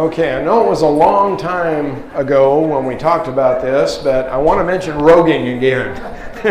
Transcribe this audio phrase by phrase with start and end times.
[0.00, 4.30] Okay, I know it was a long time ago when we talked about this, but
[4.30, 5.94] I want to mention Rogan again.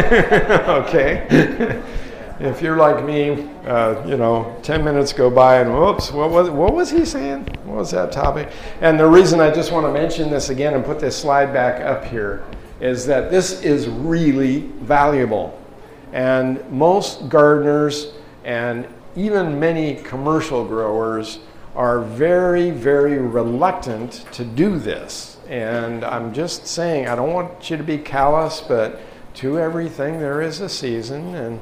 [0.86, 1.26] okay?
[2.40, 6.52] if you're like me, uh, you know, 10 minutes go by and whoops, what was,
[6.52, 7.46] what was he saying?
[7.64, 8.52] What was that topic?
[8.82, 11.82] And the reason I just want to mention this again and put this slide back
[11.82, 12.46] up here
[12.80, 15.60] is that this is really valuable.
[16.14, 21.40] And most gardeners and even many commercial growers
[21.80, 25.38] are very, very reluctant to do this.
[25.48, 29.00] And I'm just saying, I don't want you to be callous, but
[29.36, 31.36] to everything there is a season.
[31.36, 31.62] And,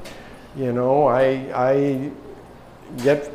[0.56, 1.22] you know, I,
[1.54, 2.12] I
[3.04, 3.32] get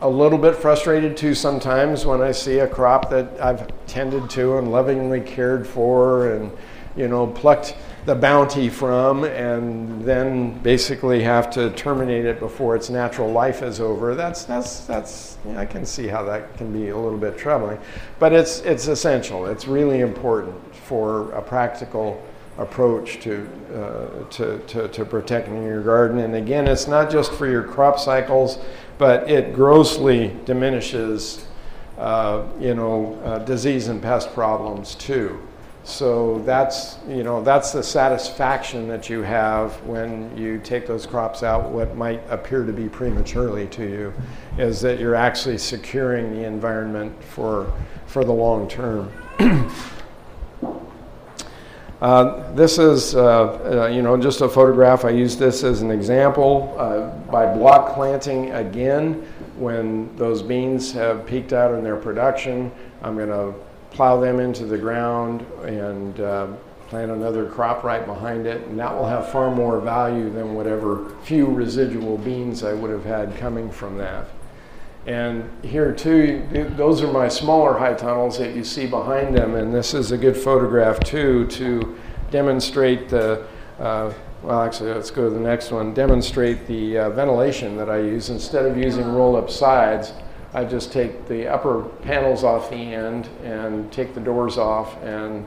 [0.00, 4.56] a little bit frustrated too sometimes when I see a crop that I've tended to
[4.56, 6.50] and lovingly cared for and,
[6.96, 12.90] you know, plucked the bounty from and then basically have to terminate it before its
[12.90, 14.14] natural life is over.
[14.14, 17.78] That's that's that's I can see how that can be a little bit troubling,
[18.18, 19.46] but it's it's essential.
[19.46, 22.22] It's really important for a practical
[22.58, 26.18] approach to, uh, to, to, to protecting your garden.
[26.18, 28.58] And again, it's not just for your crop cycles,
[28.96, 31.46] but it grossly diminishes,
[31.98, 35.40] uh, you know, uh, disease and pest problems too.
[35.84, 41.42] So that's you know that's the satisfaction that you have when you take those crops
[41.42, 41.70] out.
[41.70, 44.14] What might appear to be prematurely to you
[44.56, 47.70] is that you're actually securing the environment for
[48.06, 49.12] for the long term.
[52.00, 55.04] uh, this is uh, uh, you know just a photograph.
[55.04, 59.22] I use this as an example uh, by block planting again.
[59.58, 63.54] When those beans have peaked out in their production, I'm going to
[63.94, 66.48] plow them into the ground and uh,
[66.88, 71.10] plant another crop right behind it, and that will have far more value than whatever
[71.22, 74.26] few residual beans I would have had coming from that.
[75.06, 79.72] And here too, those are my smaller high tunnels that you see behind them, and
[79.72, 81.96] this is a good photograph too to
[82.30, 83.46] demonstrate the,
[83.78, 87.98] uh, well actually let's go to the next one, demonstrate the uh, ventilation that I
[87.98, 88.28] use.
[88.28, 90.12] Instead of using roll-up sides,
[90.54, 95.44] I just take the upper panels off the end and take the doors off, and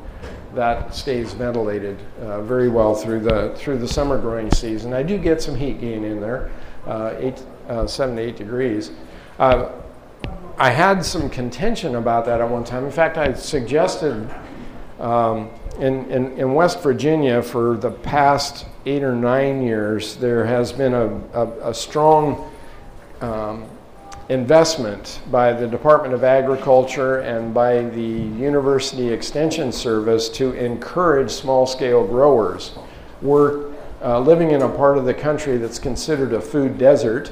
[0.53, 4.93] that stays ventilated uh, very well through the through the summer growing season.
[4.93, 6.51] I do get some heat gain in there,
[6.85, 8.91] uh, eight, uh, seven to eight degrees.
[9.39, 9.69] Uh,
[10.57, 12.83] I had some contention about that at one time.
[12.83, 14.29] In fact, I suggested
[14.99, 20.73] um, in, in, in West Virginia for the past eight or nine years, there has
[20.73, 22.51] been a, a, a strong
[23.21, 23.69] um,
[24.29, 31.65] investment by the Department of Agriculture and by the University Extension Service to encourage small
[31.65, 32.77] scale growers.
[33.21, 33.71] We're
[34.01, 37.31] uh, living in a part of the country that's considered a food desert.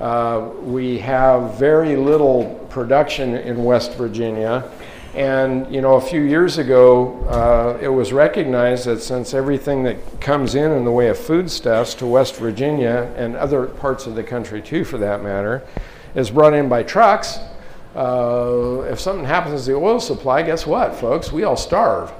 [0.00, 4.68] Uh, we have very little production in West Virginia.
[5.14, 10.20] And you know, a few years ago, uh, it was recognized that since everything that
[10.20, 14.22] comes in in the way of foodstuffs to West Virginia and other parts of the
[14.24, 15.62] country too, for that matter,
[16.14, 17.38] is brought in by trucks.
[17.94, 21.30] Uh, if something happens to the oil supply, guess what, folks?
[21.30, 22.12] We all starve.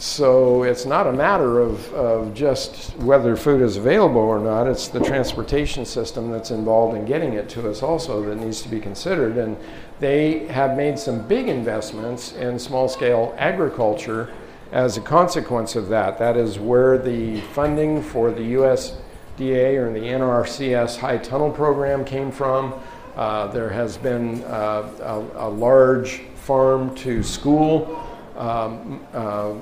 [0.00, 4.88] So it's not a matter of, of just whether food is available or not, it's
[4.88, 8.80] the transportation system that's involved in getting it to us also that needs to be
[8.80, 9.36] considered.
[9.36, 9.58] And
[9.98, 14.32] they have made some big investments in small scale agriculture
[14.72, 16.18] as a consequence of that.
[16.18, 22.30] That is where the funding for the USDA or the NRCS High Tunnel Program came
[22.30, 22.72] from.
[23.20, 24.88] Uh, there has been uh,
[25.36, 28.02] a, a, large farm to school
[28.34, 29.52] um, uh,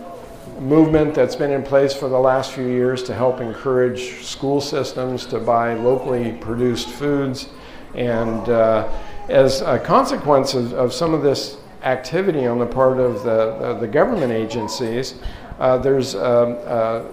[0.61, 5.27] movement that's been in place for the last few years to help encourage school systems
[5.27, 7.49] to buy locally produced foods.
[7.97, 8.89] And uh,
[9.29, 13.89] as a consequence of, of, some of this activity on the part of the, the
[13.89, 15.17] government agencies,
[15.59, 16.21] uh, there's a,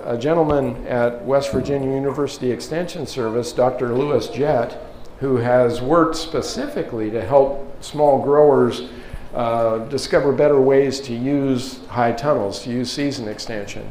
[0.05, 3.95] a, a, gentleman at West Virginia University Extension Service, Dr.
[3.95, 8.89] Lewis Jett, who has worked specifically to help small growers
[9.33, 13.87] uh, discover better ways to use high tunnels, to use season extension.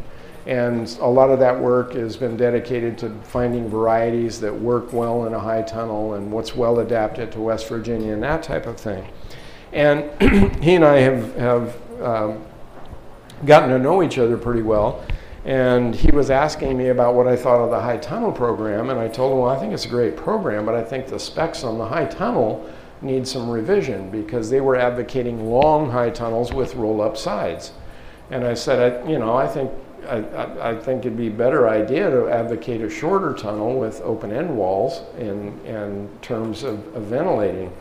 [0.47, 5.27] And a lot of that work has been dedicated to finding varieties that work well
[5.27, 8.79] in a high tunnel and what's well adapted to West Virginia and that type of
[8.79, 9.07] thing.
[9.73, 10.11] And
[10.63, 12.45] he and I have, have um,
[13.47, 15.05] gotten to know each other pretty well.
[15.45, 18.99] And he was asking me about what I thought of the high tunnel program, and
[18.99, 21.65] I told him, well, I think it's a great program, but I think the specs
[21.65, 22.67] on the high tunnel
[23.03, 27.73] need some revision because they were advocating long high tunnels with roll-up sides.
[28.31, 29.71] And I said, I, you know, I think
[30.09, 34.01] I, I, I, think it'd be a better idea to advocate a shorter tunnel with
[34.03, 37.73] open end walls in, in terms of, of ventilating.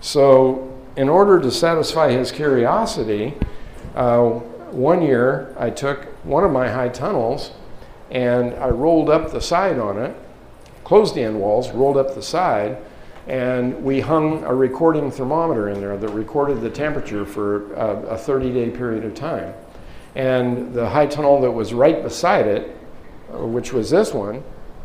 [0.00, 3.34] So in order to satisfy his curiosity,
[3.94, 4.22] uh,
[4.70, 7.52] one year I took one of my high tunnels
[8.10, 10.14] and I rolled up the side on it,
[10.84, 12.78] closed the end walls, rolled up the side,
[13.26, 18.52] and we hung a recording thermometer in there that recorded the temperature for a 30
[18.52, 19.52] day period of time.
[20.14, 22.76] And the high tunnel that was right beside it,
[23.32, 24.42] uh, which was this one,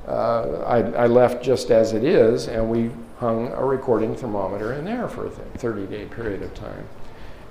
[0.08, 4.84] uh, I, I, left just as it is, and we hung a recording thermometer in
[4.84, 6.86] there for a 30 day period of time.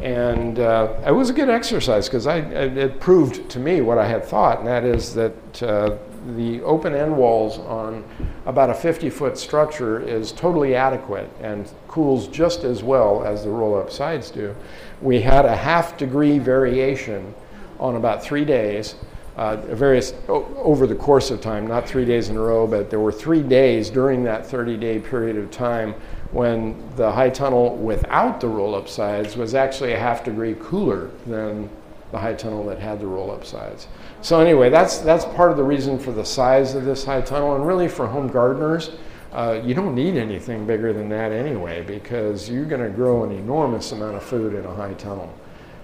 [0.03, 4.25] And uh, it was a good exercise because it proved to me what I had
[4.25, 5.99] thought, and that is that uh,
[6.37, 8.05] the open end walls on
[8.47, 13.51] about a 50 foot structure is totally adequate and cools just as well as the
[13.51, 14.55] roll up sides do.
[15.03, 17.35] We had a half degree variation
[17.79, 18.95] on about three days,
[19.37, 23.01] uh, various over the course of time, not three days in a row, but there
[23.01, 25.95] were three days during that 30 day period of time
[26.33, 31.11] when the high tunnel without the roll up sides was actually a half degree cooler
[31.27, 31.69] than
[32.13, 33.87] the high tunnel that had the roll up sides.
[34.23, 37.55] So anyway, that's that's part of the reason for the size of this high tunnel,
[37.55, 38.93] and really for home gardeners,
[39.33, 43.33] uh, you don't need anything bigger than that anyway, because you're going to grow an
[43.33, 45.33] enormous amount of food in a high tunnel.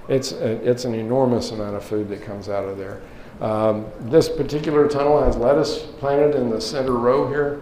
[0.08, 3.02] It's a, it's an enormous amount of food that comes out of there.
[3.40, 7.60] Um, this particular tunnel has lettuce planted in the center row here.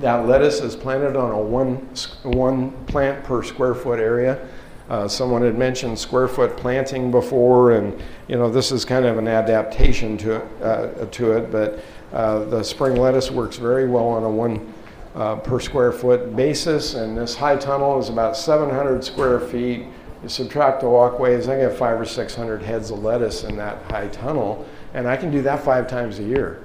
[0.00, 1.76] That lettuce is planted on a one
[2.22, 4.46] one plant per square foot area.
[4.88, 9.18] Uh, someone had mentioned square foot planting before, and you know this is kind of
[9.18, 11.50] an adaptation to uh, to it.
[11.50, 11.80] But
[12.12, 14.72] uh, the spring lettuce works very well on a one
[15.16, 19.86] uh, per square foot basis, and this high tunnel is about 700 square feet.
[20.22, 24.08] You subtract the walkways, I get five or 600 heads of lettuce in that high
[24.08, 26.62] tunnel, and I can do that five times a year.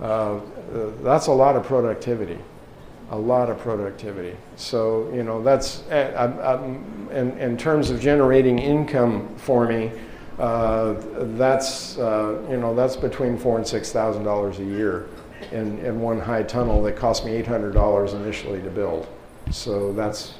[0.00, 0.40] Uh,
[1.02, 2.38] that's a lot of productivity
[3.10, 4.36] a lot of productivity.
[4.56, 6.58] So, you know, that's, eh,
[7.12, 9.92] in, in terms of generating income for me,
[10.38, 10.94] uh,
[11.36, 15.06] that's, uh, you know, that's between four and six thousand dollars a year
[15.52, 19.06] in, in one high tunnel that cost me eight hundred dollars initially to build.
[19.50, 20.34] So that's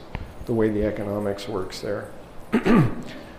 [0.45, 2.11] the way the economics works there.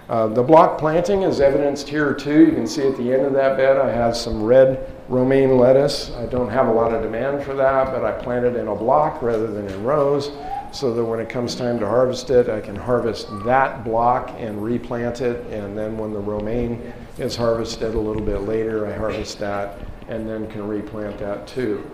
[0.10, 2.46] uh, the block planting is evidenced here too.
[2.46, 6.12] You can see at the end of that bed I have some red romaine lettuce.
[6.12, 8.76] I don't have a lot of demand for that, but I plant it in a
[8.76, 10.32] block rather than in rows
[10.72, 14.64] so that when it comes time to harvest it, I can harvest that block and
[14.64, 15.46] replant it.
[15.48, 20.28] And then when the romaine is harvested a little bit later, I harvest that and
[20.28, 21.90] then can replant that too.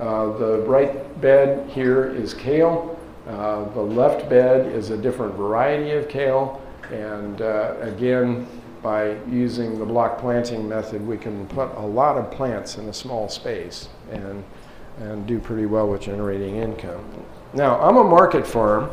[0.00, 2.98] Uh, the right bed here is kale.
[3.26, 6.62] Uh, the left bed is a different variety of kale.
[6.90, 8.46] And uh, again,
[8.82, 12.92] by using the block planting method, we can put a lot of plants in a
[12.92, 14.44] small space and,
[14.98, 17.04] and do pretty well with generating income.
[17.54, 18.90] Now, I'm a market farm,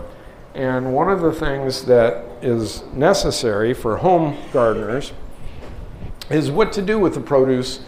[0.53, 5.13] and one of the things that is necessary for home gardeners
[6.29, 7.81] is what to do with the produce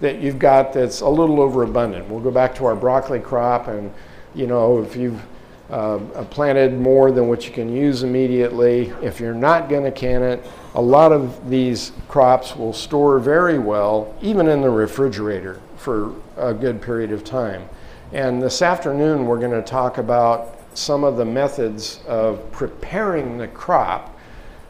[0.00, 2.08] that you've got that's a little overabundant.
[2.08, 3.92] We'll go back to our broccoli crop, and
[4.34, 5.22] you know, if you've
[5.72, 10.22] uh, planted more than what you can use immediately, if you're not going to can
[10.22, 16.14] it, a lot of these crops will store very well, even in the refrigerator, for
[16.36, 17.66] a good period of time.
[18.12, 23.48] And this afternoon, we're going to talk about some of the methods of preparing the
[23.48, 24.11] crop,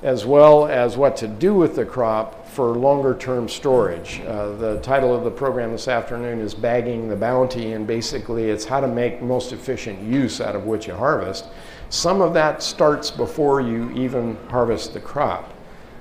[0.03, 4.21] as well as what to do with the crop for longer term storage.
[4.27, 8.65] Uh, the title of the program this afternoon is Bagging the Bounty, and basically, it's
[8.65, 11.47] how to make most efficient use out of what you harvest.
[11.89, 15.53] Some of that starts before you even harvest the crop.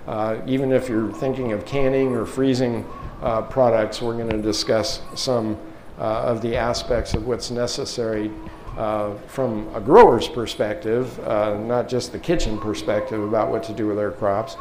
[0.08, 2.86] Uh, even if you're thinking of canning or freezing
[3.22, 5.58] uh, products, we're going to discuss some
[6.00, 8.32] uh, of the aspects of what's necessary
[8.78, 13.88] uh, from a grower's perspective, uh, not just the kitchen perspective about what to do
[13.88, 14.56] with their crops.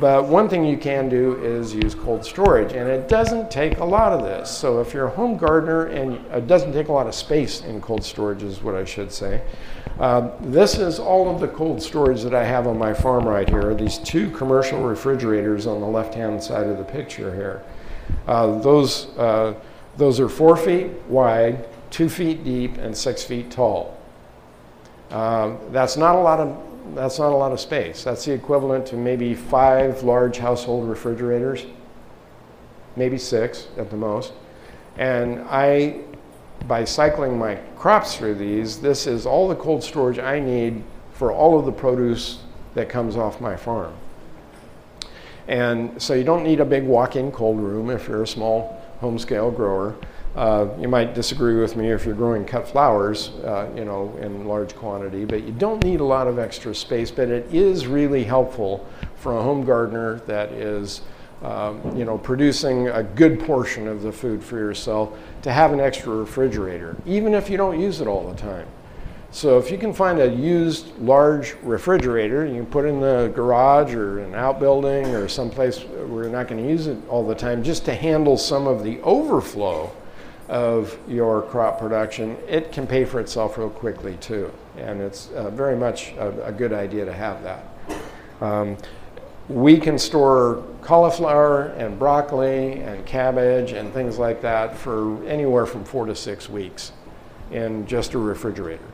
[0.00, 3.84] But one thing you can do is use cold storage, and it doesn't take a
[3.84, 4.50] lot of this.
[4.50, 7.80] So if you're a home gardener and it doesn't take a lot of space in
[7.80, 9.42] cold storage, is what I should say.
[10.00, 13.48] Uh, this is all of the cold storage that I have on my farm right
[13.48, 13.72] here.
[13.72, 17.62] These two commercial refrigerators on the left-hand side of the picture here.
[18.26, 19.54] Uh, those uh,
[19.96, 21.64] those are four feet wide,
[21.94, 23.96] two feet deep, and six feet tall.
[25.12, 26.60] Uh, that's not a lot of
[26.96, 28.02] that's not a lot of space.
[28.02, 31.64] That's the equivalent to maybe five large household refrigerators,
[32.96, 34.32] maybe six at the most.
[34.96, 36.00] And I,
[36.66, 40.82] by cycling my crops through these, this is all the cold storage I need
[41.12, 42.40] for all of the produce
[42.74, 43.94] that comes off my farm.
[45.46, 48.82] And so you don't need a big walk in cold room if you're a small
[48.98, 49.94] home scale grower.
[50.36, 54.46] Uh, you might disagree with me if you're growing cut flowers, uh, you know, in
[54.46, 57.10] large quantity, but you don't need a lot of extra space.
[57.10, 58.84] But it is really helpful
[59.16, 61.02] for a home gardener that is,
[61.42, 65.78] um, you know, producing a good portion of the food for yourself to have an
[65.78, 68.66] extra refrigerator, even if you don't use it all the time.
[69.30, 73.94] So if you can find a used large refrigerator, you can put in the garage
[73.94, 77.62] or an outbuilding or someplace where you're not going to use it all the time,
[77.62, 79.92] just to handle some of the overflow
[80.48, 84.52] of your crop production, it can pay for itself real quickly too.
[84.76, 87.64] And it's uh, very much a, a, good idea to have that.
[88.40, 88.76] Um,
[89.48, 95.84] we can store cauliflower and broccoli and cabbage and things like that for anywhere from
[95.84, 96.92] four to six weeks
[97.50, 98.93] in just a refrigerator.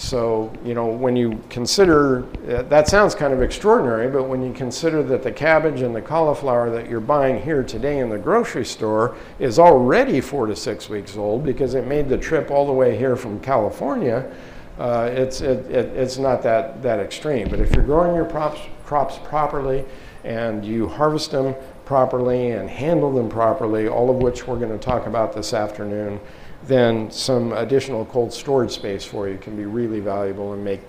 [0.00, 4.50] So, you know, when you consider uh, that sounds kind of extraordinary, but when you
[4.54, 8.64] consider that the cabbage and the cauliflower that you're buying here today in the grocery
[8.64, 12.72] store is already four to six weeks old because it made the trip all the
[12.72, 14.34] way here from California,
[14.78, 17.50] uh, it's, it, it, it's not that, that extreme.
[17.50, 19.84] But if you're growing your crops, crops properly
[20.24, 21.54] and you harvest them
[21.84, 26.18] properly and handle them properly, all of which we're going to talk about this afternoon,
[26.64, 30.80] then some additional cold storage space for you can be really valuable and make,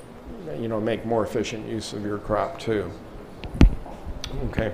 [0.60, 2.92] you know, make more efficient use of your crop too.
[4.50, 4.74] Okay.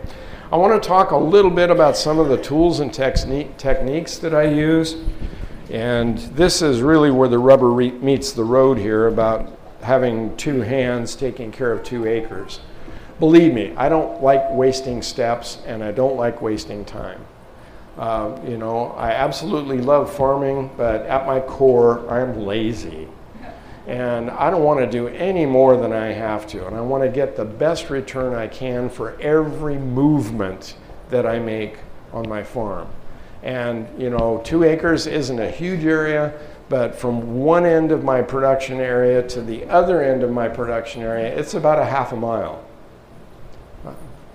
[0.52, 4.34] I want to talk a little bit about some of the tools and techniques that
[4.34, 4.96] I use.
[5.70, 10.62] And this is really where the rubber re- meets the road here about having two
[10.62, 12.62] hands taking care of two acres.
[13.20, 17.26] Believe me, I don't like wasting steps and I don't like wasting time.
[17.98, 23.08] Uh, you know, I absolutely love farming, but at my core, I'm lazy.
[23.88, 26.68] And I don't want to do any more than I have to.
[26.68, 30.76] And I want to get the best return I can for every movement
[31.10, 31.78] that I make
[32.12, 32.88] on my farm.
[33.44, 36.38] And, you know, two acres isn't a huge area,
[36.70, 41.02] but from one end of my production area to the other end of my production
[41.02, 42.67] area, it's about a half a mile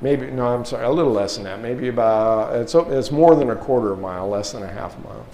[0.02, 3.50] maybe no i'm sorry a little less than that maybe about it's, it's more than
[3.50, 5.24] a quarter mile less than a half mile.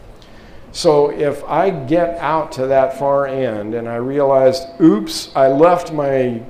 [0.70, 5.92] So if i get out to that far end and i realized oops i left
[5.92, 6.42] my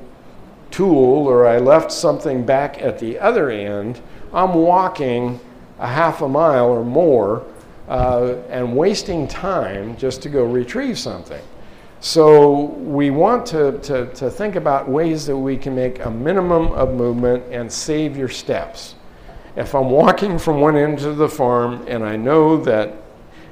[0.70, 4.00] tool or i left something back at the other end
[4.34, 5.40] i'm walking
[5.78, 7.46] a half a mile or more
[7.88, 11.42] uh, and wasting time just to go retrieve something
[12.00, 16.68] so we want to, to, to think about ways that we can make a minimum
[16.72, 18.94] of movement and save your steps.
[19.56, 22.94] If I'm walking from one end of the farm and I know that,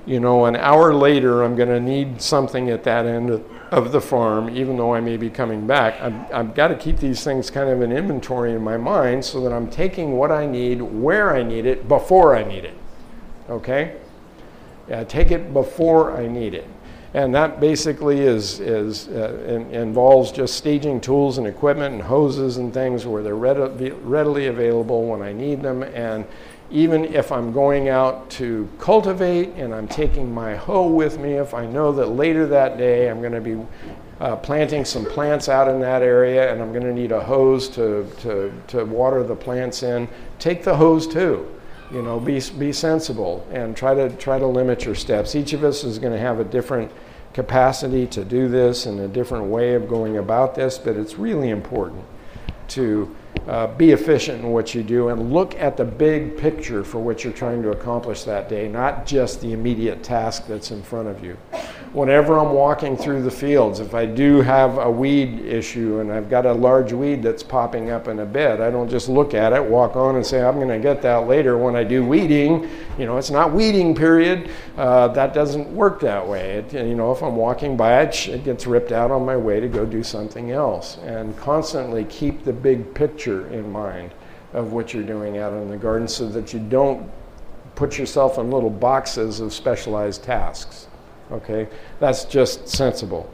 [0.06, 4.00] you know, an hour later I'm going to need something at that end of the
[4.00, 7.50] farm, even though I may be coming back, I've, I've got to keep these things
[7.50, 11.34] kind of in inventory in my mind so that I'm taking what I need, where
[11.34, 12.76] I need it, before I need it.
[13.50, 13.96] Okay?
[14.88, 16.68] Yeah, take it before I need it.
[17.16, 22.58] And that basically is, is uh, in, involves just staging tools and equipment and hoses
[22.58, 25.82] and things where they're readily, readily available when I need them.
[25.82, 26.26] And
[26.70, 31.54] even if I'm going out to cultivate and I'm taking my hoe with me, if
[31.54, 33.66] I know that later that day I'm going to be
[34.20, 37.66] uh, planting some plants out in that area and I'm going to need a hose
[37.70, 40.06] to, to, to water the plants in,
[40.38, 41.50] take the hose too.
[41.90, 45.34] You know, be, be sensible and try to, try to limit your steps.
[45.34, 46.92] Each of us is going to have a different
[47.36, 51.50] capacity to do this and a different way of going about this, but it's really
[51.50, 52.02] important
[52.66, 53.14] to
[53.46, 57.22] uh, be efficient in what you do and look at the big picture for what
[57.22, 61.22] you're trying to accomplish that day, not just the immediate task that's in front of
[61.22, 61.36] you
[61.96, 66.28] whenever I'm walking through the fields, if I do have a weed issue and I've
[66.28, 69.54] got a large weed that's popping up in a bed, I don't just look at
[69.54, 72.68] it, walk on, and say, I'm going to get that later when I do weeding.
[72.98, 74.50] You know, it's not weeding period.
[74.76, 76.58] Uh, that doesn't work that way.
[76.58, 79.58] It, you know, if I'm walking by it, it gets ripped out on my way
[79.58, 80.98] to go do something else.
[80.98, 84.12] And constantly keep the big picture in mind
[84.52, 87.10] of what you're doing out in the garden so that you don't
[87.74, 90.88] put yourself in little boxes of specialized tasks.
[91.32, 91.68] Okay?
[92.00, 93.32] That's just sensible.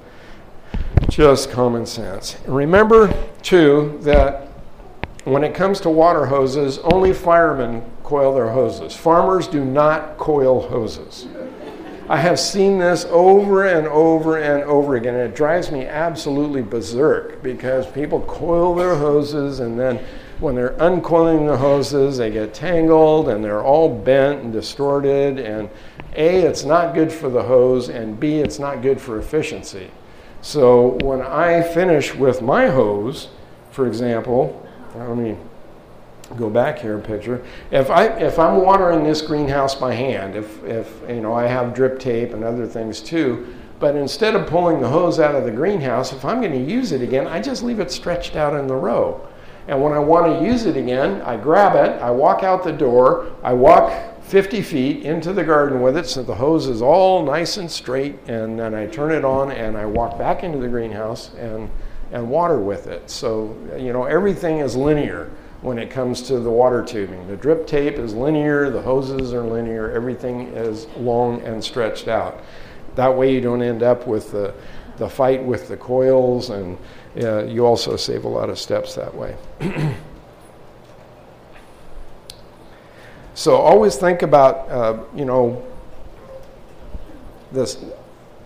[1.09, 2.37] Just common sense.
[2.47, 4.49] Remember, too, that
[5.25, 8.95] when it comes to water hoses, only firemen coil their hoses.
[8.95, 11.29] Farmers do not coil hoses.
[12.09, 15.15] I have seen this over and over and over again.
[15.15, 20.05] And it drives me absolutely berserk because people coil their hoses and then
[20.43, 25.39] when they're uncoiling the hoses, they get tangled and they're all bent and distorted.
[25.39, 25.71] And
[26.17, 29.91] A, it's not good for the hose, and B, it's not good for efficiency.
[30.43, 33.29] So when I finish with my hose,
[33.71, 35.37] for example, let me
[36.37, 37.45] go back here picture.
[37.71, 41.75] If I if I'm watering this greenhouse by hand, if if you know I have
[41.75, 45.51] drip tape and other things too, but instead of pulling the hose out of the
[45.51, 48.67] greenhouse, if I'm going to use it again, I just leave it stretched out in
[48.67, 49.27] the row.
[49.69, 52.73] And when I want to use it again, I grab it, I walk out the
[52.73, 53.92] door, I walk
[54.25, 58.19] 50 feet into the garden with it so the hose is all nice and straight,
[58.26, 61.71] and then I turn it on and I walk back into the greenhouse and,
[62.11, 63.09] and water with it.
[63.11, 67.28] So, you know, everything is linear when it comes to the water tubing.
[67.28, 72.42] The drip tape is linear, the hoses are linear, everything is long and stretched out.
[72.97, 74.54] That way you don't end up with the,
[74.97, 76.76] the fight with the coils, and
[77.16, 79.37] uh, you also save a lot of steps that way.
[83.35, 85.62] so always think about, uh, you know,
[87.50, 87.85] this,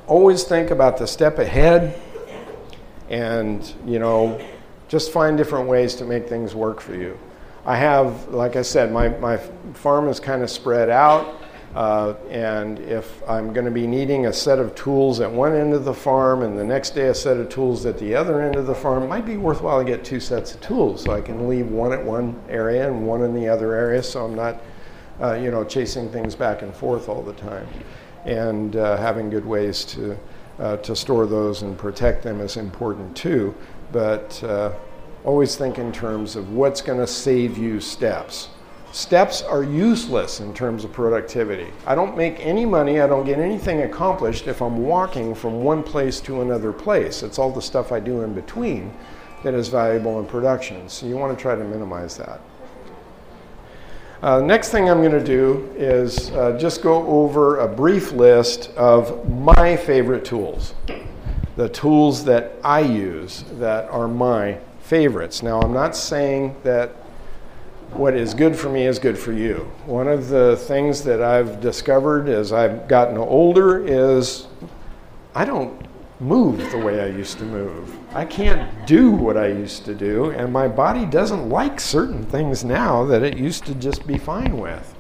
[0.07, 2.01] always think about the step ahead
[3.09, 4.41] and, you know,
[4.89, 7.19] just find different ways to make things work for you.
[7.65, 9.37] I have, like I said, my, my
[9.75, 11.41] farm is kind of spread out.
[11.77, 15.75] Uh, and if I'm going to be needing a set of tools at one end
[15.75, 18.57] of the farm and the next day a set of tools at the other end
[18.57, 21.21] of the farm, it might be worthwhile to get two sets of tools so I
[21.21, 24.63] can leave one at one area and one in the other area so I'm not,
[25.21, 27.69] uh, you know, chasing things back and forth all the time.
[28.25, 30.19] And uh, having good ways to,
[30.59, 33.55] uh, to store those and protect them is important too
[33.93, 34.73] but uh,
[35.25, 38.49] always think in terms of what's going to save you steps.
[38.93, 41.71] Steps are useless in terms of productivity.
[41.87, 45.83] I don't make any money, I don't get anything accomplished if I'm walking from one
[45.83, 47.23] place to another place.
[47.23, 48.93] It's all the stuff I do in between
[49.43, 50.89] that is valuable in production.
[50.89, 52.41] So you want to try to minimize that.
[54.23, 58.71] Uh, next thing I'm going to do is uh, just go over a brief list
[58.77, 60.75] of my favorite tools
[61.57, 65.43] the tools that I use that are my favorites.
[65.43, 66.95] Now, I'm not saying that
[67.93, 69.71] what is good for me is good for you.
[69.87, 74.47] One of the things that I've discovered as I've gotten older is
[75.35, 75.87] I don't
[76.21, 77.95] move the way I used to move.
[78.15, 82.65] I can't do what I used to do, and my body doesn't like certain things
[82.65, 84.95] now that it used to just be fine with.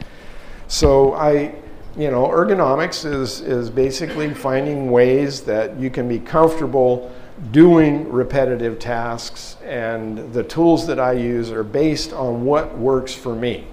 [0.68, 1.54] So I
[1.96, 7.10] you know, ergonomics is, is basically finding ways that you can be comfortable
[7.52, 13.34] doing repetitive tasks, and the tools that I use are based on what works for
[13.34, 13.66] me.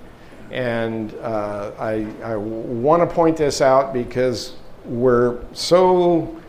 [0.51, 4.53] And uh, I, I want to point this out because
[4.85, 6.39] we're so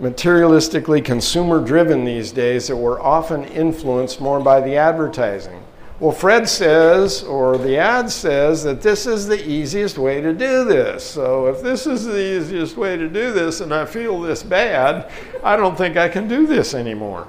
[0.00, 5.63] materialistically consumer driven these days that we're often influenced more by the advertising.
[6.00, 10.64] Well, Fred says, or the ad says, that this is the easiest way to do
[10.64, 11.04] this.
[11.04, 15.08] So if this is the easiest way to do this and I feel this bad,
[15.44, 17.28] I don't think I can do this anymore.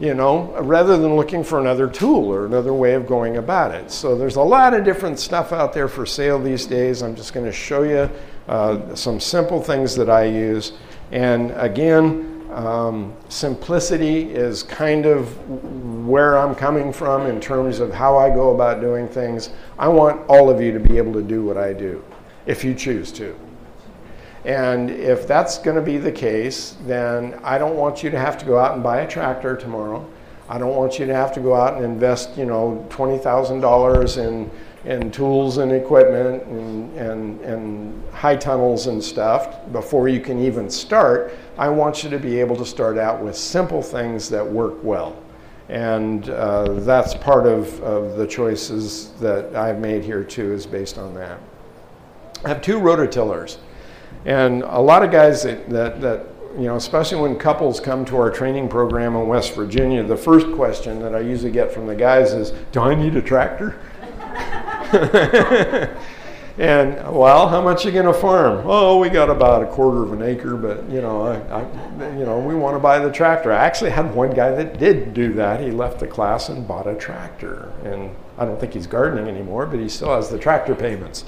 [0.00, 3.92] You know, rather than looking for another tool or another way of going about it.
[3.92, 7.02] So there's a lot of different stuff out there for sale these days.
[7.02, 8.10] I'm just going to show you
[8.48, 10.72] uh, some simple things that I use.
[11.12, 15.48] And again, um, simplicity is kind of
[16.06, 19.50] where I'm coming from in terms of how I go about doing things.
[19.78, 22.04] I want all of you to be able to do what I do
[22.46, 23.38] if you choose to.
[24.44, 28.38] And if that's going to be the case, then I don't want you to have
[28.38, 30.08] to go out and buy a tractor tomorrow.
[30.48, 34.50] I don't want you to have to go out and invest, you know, $20,000 in
[34.84, 40.70] and tools and equipment and, and, and high tunnels and stuff before you can even
[40.70, 41.34] start.
[41.58, 45.22] I want you to be able to start out with simple things that work well.
[45.68, 50.98] And uh, that's part of, of the choices that I've made here too, is based
[50.98, 51.38] on that.
[52.44, 53.58] I have two rototillers.
[54.24, 58.16] And a lot of guys that, that, that you know, especially when couples come to
[58.16, 61.94] our training program in West Virginia, the first question that I usually get from the
[61.94, 63.78] guys is, Do I need a tractor?
[66.58, 68.62] and well, how much you gonna farm?
[68.66, 72.24] Oh, we got about a quarter of an acre, but you know, I, I, you
[72.24, 73.52] know, we want to buy the tractor.
[73.52, 75.60] I actually had one guy that did do that.
[75.60, 79.66] He left the class and bought a tractor, and I don't think he's gardening anymore,
[79.66, 81.24] but he still has the tractor payments.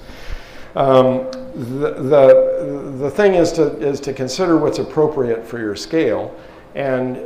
[0.74, 6.34] Um, the, the, the thing is to, is to consider what's appropriate for your scale.
[6.74, 7.18] And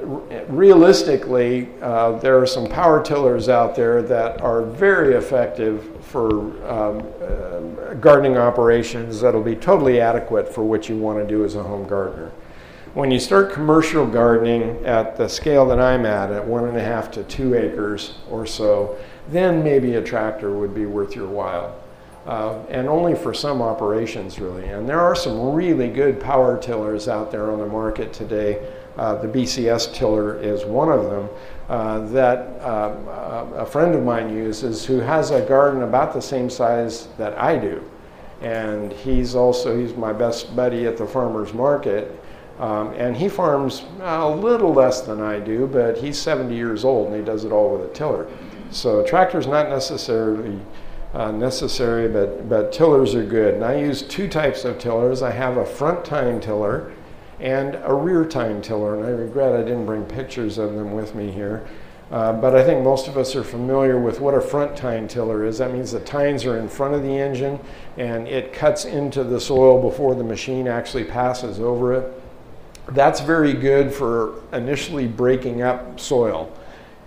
[0.48, 6.30] realistically, uh, there are some power tillers out there that are very effective for
[6.68, 11.54] um, uh, gardening operations that'll be totally adequate for what you want to do as
[11.54, 12.32] a home gardener.
[12.94, 16.82] When you start commercial gardening at the scale that I'm at, at one and a
[16.82, 18.96] half to two acres or so,
[19.28, 21.76] then maybe a tractor would be worth your while.
[22.26, 24.66] uh, and only for some operations really.
[24.66, 28.66] And there are some really good power tillers out there on the market today.
[28.96, 31.28] Uh, the BCS tiller is one of them
[31.68, 36.48] uh, that uh, a friend of mine uses who has a garden about the same
[36.48, 37.82] size that I do.
[38.40, 42.22] And he's also, he's my best buddy at the farmer's market.
[42.58, 47.08] Um, and he farms a little less than I do, but he's 70 years old
[47.08, 48.26] and he does it all with a tiller.
[48.70, 50.58] So tractor's not necessarily
[51.12, 53.54] uh, necessary, but, but tillers are good.
[53.54, 55.22] And I use two types of tillers.
[55.22, 56.92] I have a front tine tiller
[57.40, 61.14] and a rear tine tiller, and I regret I didn't bring pictures of them with
[61.14, 61.66] me here.
[62.10, 65.44] Uh, but I think most of us are familiar with what a front tine tiller
[65.44, 65.58] is.
[65.58, 67.58] That means the tines are in front of the engine
[67.96, 72.22] and it cuts into the soil before the machine actually passes over it.
[72.90, 76.52] That's very good for initially breaking up soil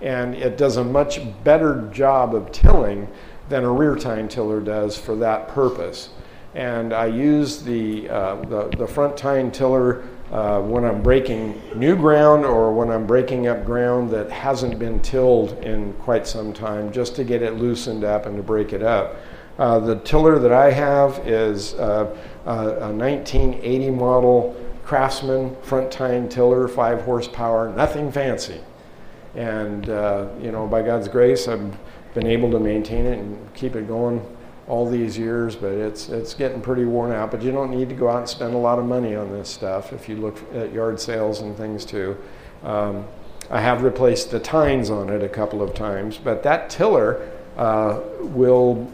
[0.01, 3.07] and it does a much better job of tilling
[3.49, 6.09] than a rear tine tiller does for that purpose.
[6.55, 11.95] And I use the, uh, the, the, front tine tiller uh, when I'm breaking new
[11.95, 16.91] ground or when I'm breaking up ground that hasn't been tilled in quite some time
[16.91, 19.15] just to get it loosened up and to break it up.
[19.57, 22.15] Uh, the tiller that I have is uh,
[22.45, 28.61] a 1980 model Craftsman front tine tiller, five horsepower, nothing fancy.
[29.35, 31.77] And, uh, you know, by God's grace, I've
[32.13, 34.25] been able to maintain it and keep it going
[34.69, 37.31] all these years, but it's, it's getting pretty worn out.
[37.31, 39.49] But you don't need to go out and spend a lot of money on this
[39.49, 42.15] stuff if you look at yard sales and things too.
[42.63, 43.05] Um,
[43.49, 47.99] I have replaced the tines on it a couple of times, but that tiller uh,
[48.21, 48.89] will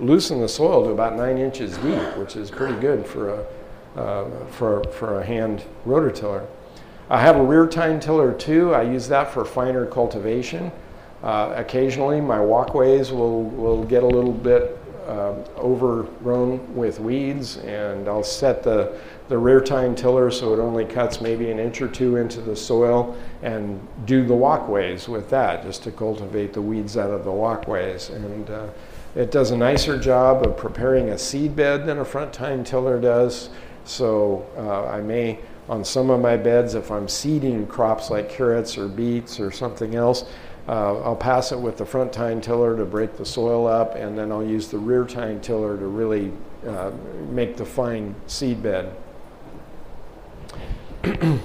[0.00, 3.46] loosen the soil to about nine inches deep, which is pretty good for a,
[3.96, 6.46] uh, for, for a hand rototiller.
[7.08, 8.74] I have a rear tine tiller too.
[8.74, 10.72] I use that for finer cultivation.
[11.22, 14.79] Uh, occasionally, my walkways will, will get a little bit
[15.10, 18.96] uh, overgrown with weeds, and I'll set the,
[19.28, 22.54] the rear tine tiller so it only cuts maybe an inch or two into the
[22.54, 27.32] soil and do the walkways with that just to cultivate the weeds out of the
[27.32, 28.10] walkways.
[28.10, 28.68] And uh,
[29.16, 33.00] it does a nicer job of preparing a seed bed than a front tine tiller
[33.00, 33.50] does.
[33.84, 38.76] So uh, I may on some of my beds, if I'm seeding crops like carrots
[38.76, 40.24] or beets or something else,
[40.70, 44.16] uh, I'll pass it with the front tine tiller to break the soil up, and
[44.16, 46.32] then I'll use the rear tine tiller to really
[46.66, 46.92] uh,
[47.30, 48.94] make the fine seed bed.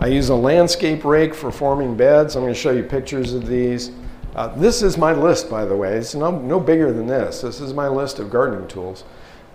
[0.00, 2.36] I use a landscape rake for forming beds.
[2.36, 3.90] I'm going to show you pictures of these.
[4.34, 5.96] Uh, this is my list, by the way.
[5.96, 7.42] It's no, no bigger than this.
[7.42, 9.04] This is my list of gardening tools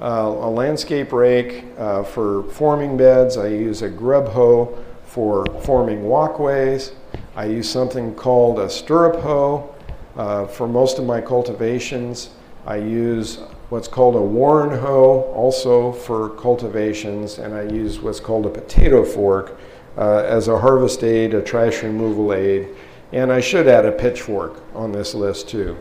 [0.02, 3.38] uh, a landscape rake uh, for forming beds.
[3.38, 6.92] I use a grub hoe for forming walkways.
[7.36, 9.76] I use something called a stirrup hoe
[10.16, 12.30] uh, for most of my cultivations.
[12.66, 18.46] I use what's called a warren hoe also for cultivations, and I use what's called
[18.46, 19.58] a potato fork
[19.98, 22.70] uh, as a harvest aid, a trash removal aid,
[23.12, 25.78] and I should add a pitchfork on this list too.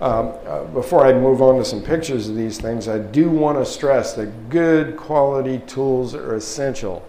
[0.00, 3.58] Um, uh, before I move on to some pictures of these things, I do want
[3.58, 7.06] to stress that good quality tools are essential.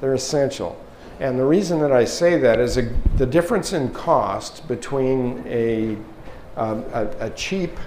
[0.00, 0.80] They're essential.
[1.20, 2.82] And the reason that I say that is a,
[3.16, 5.96] the difference in cost between a,
[6.56, 7.78] um, a, a, cheap,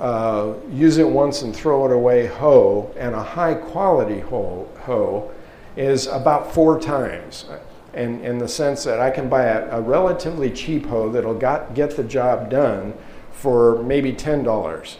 [0.00, 5.30] uh, use it once and throw it away hoe and a high quality hoe, hoe
[5.76, 7.44] is about four times.
[7.92, 11.74] In, in the sense that I can buy a, a relatively cheap hoe that'll got,
[11.74, 12.92] get the job done
[13.32, 14.96] for maybe $10.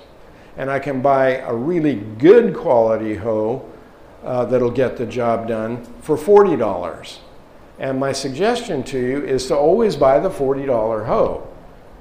[0.57, 3.67] And I can buy a really good quality hoe
[4.25, 7.19] uh, that'll get the job done for $40.
[7.79, 11.47] And my suggestion to you is to always buy the $40 hoe.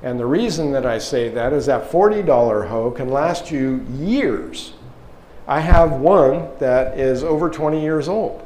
[0.04, 4.74] And the reason that I say that is that $40 hoe can last you years.
[5.48, 8.42] I have one that is over 20 years old.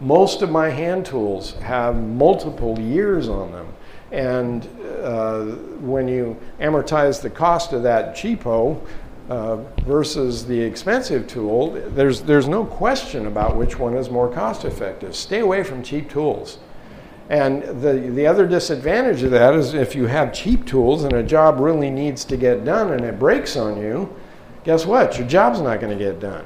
[0.00, 3.66] Most of my hand tools have multiple years on them.
[4.12, 4.68] And
[5.02, 5.44] uh,
[5.80, 8.80] when you amortize the cost of that cheapo
[9.28, 14.64] uh, versus the expensive tool, there's, there's no question about which one is more cost
[14.64, 15.16] effective.
[15.16, 16.58] Stay away from cheap tools.
[17.28, 21.22] And the, the other disadvantage of that is if you have cheap tools and a
[21.22, 24.14] job really needs to get done and it breaks on you,
[24.62, 25.18] guess what?
[25.18, 26.44] Your job's not going to get done.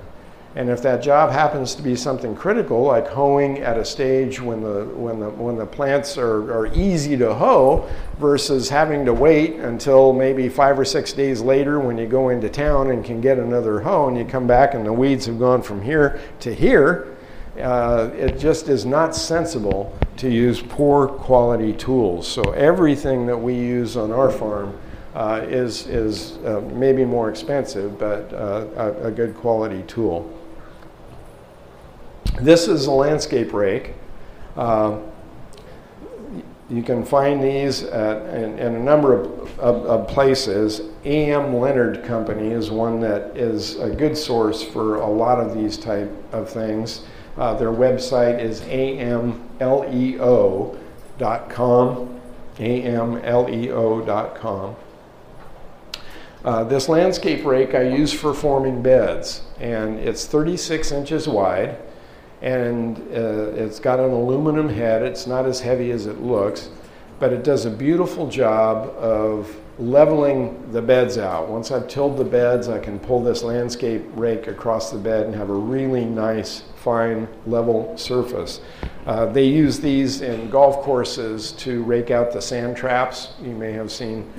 [0.57, 4.63] And if that job happens to be something critical, like hoeing at a stage when
[4.63, 9.55] the, when the, when the plants are, are easy to hoe, versus having to wait
[9.55, 13.39] until maybe five or six days later when you go into town and can get
[13.39, 17.17] another hoe and you come back and the weeds have gone from here to here,
[17.59, 22.27] uh, it just is not sensible to use poor quality tools.
[22.29, 24.79] So everything that we use on our farm
[25.15, 30.31] uh, is, is uh, maybe more expensive, but uh, a, a, good quality tool.
[32.39, 33.95] This is a landscape rake.
[34.57, 34.99] Uh,
[36.71, 40.83] you can find these at, in, in, a number of, of, of, places.
[41.05, 41.57] A.M.
[41.57, 46.11] Leonard Company is one that is a good source for a lot of these type
[46.33, 47.03] of things.
[47.37, 49.41] Uh, their website is amleo.com,
[52.59, 54.77] amleo.com.
[56.43, 61.77] Uh, this landscape rake I use for forming beds, and it's 36 inches wide,
[62.43, 65.03] and uh, it's got an aluminum head.
[65.03, 66.71] It's not as heavy as it looks,
[67.19, 71.49] but it does a beautiful job of leveling the beds out.
[71.49, 75.35] Once I've tilled the beds, I can pull this landscape rake across the bed and
[75.35, 78.61] have a really nice, fine, level surface.
[79.07, 83.33] Uh, they use these in golf courses to rake out the sand traps.
[83.43, 84.31] You may have seen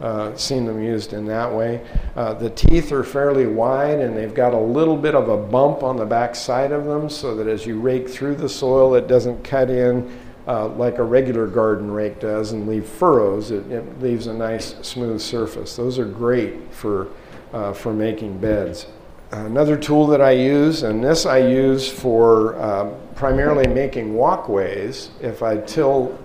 [0.00, 1.80] uh, seen them used in that way.
[2.16, 5.82] Uh, the teeth are fairly wide and they've got a little bit of a bump
[5.82, 9.06] on the back side of them so that as you rake through the soil, it
[9.06, 13.50] doesn't cut in uh, like a regular garden rake does and leave furrows.
[13.50, 15.76] It, it leaves a nice smooth surface.
[15.76, 17.08] Those are great for,
[17.52, 18.86] uh, for making beds.
[19.32, 25.10] Another tool that I use, and this I use for uh, primarily making walkways.
[25.20, 26.16] If I till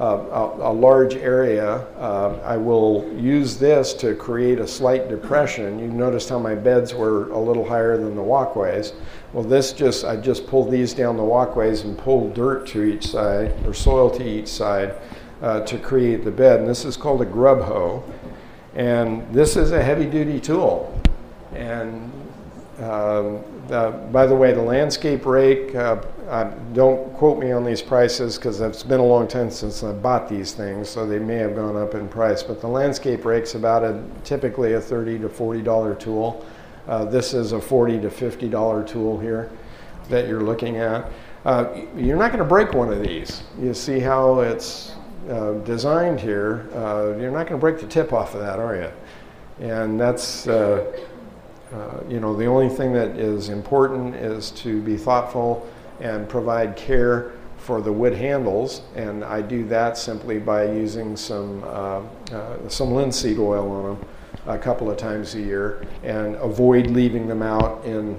[0.00, 5.78] a, a, large area, uh, I will use this to create a slight depression.
[5.78, 8.94] You noticed how my beds were a little higher than the walkways.
[9.34, 13.08] Well, this just, I just pulled these down the walkways and pulled dirt to each
[13.08, 14.94] side, or soil to each side,
[15.42, 16.60] uh, to create the bed.
[16.60, 18.02] And this is called a grub hoe.
[18.74, 20.98] And this is a heavy duty tool.
[21.54, 22.10] And
[22.78, 25.74] um, uh, by the way, the landscape rake,
[26.30, 29.90] uh, don't quote me on these prices because it's been a long time since I
[29.90, 32.40] bought these things, so they may have gone up in price.
[32.40, 36.46] But the landscape rake's about a typically a thirty to forty dollar tool.
[36.86, 39.50] Uh, this is a forty to fifty dollar tool here
[40.08, 41.10] that you're looking at.
[41.44, 43.42] Uh, you're not going to break one of these.
[43.58, 44.92] You see how it's
[45.28, 46.68] uh, designed here.
[46.74, 49.66] Uh, you're not going to break the tip off of that, are you?
[49.66, 50.92] And that's uh,
[51.72, 55.68] uh, you know the only thing that is important is to be thoughtful
[56.00, 61.62] and provide care for the wood handles, and I do that simply by using some
[61.64, 62.00] uh,
[62.32, 64.08] uh, some linseed oil on them
[64.46, 68.18] a couple of times a year, and avoid leaving them out in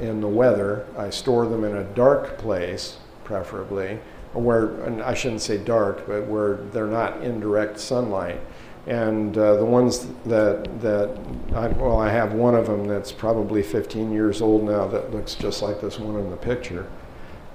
[0.00, 0.86] in the weather.
[0.96, 3.98] I store them in a dark place, preferably,
[4.32, 8.40] where and I shouldn't say dark, but where they're not in direct sunlight.
[8.86, 11.18] And uh, the ones that that
[11.56, 15.34] I, well, I have one of them that's probably 15 years old now that looks
[15.34, 16.86] just like this one in the picture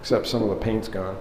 [0.02, 1.16] except some of the paint's gone.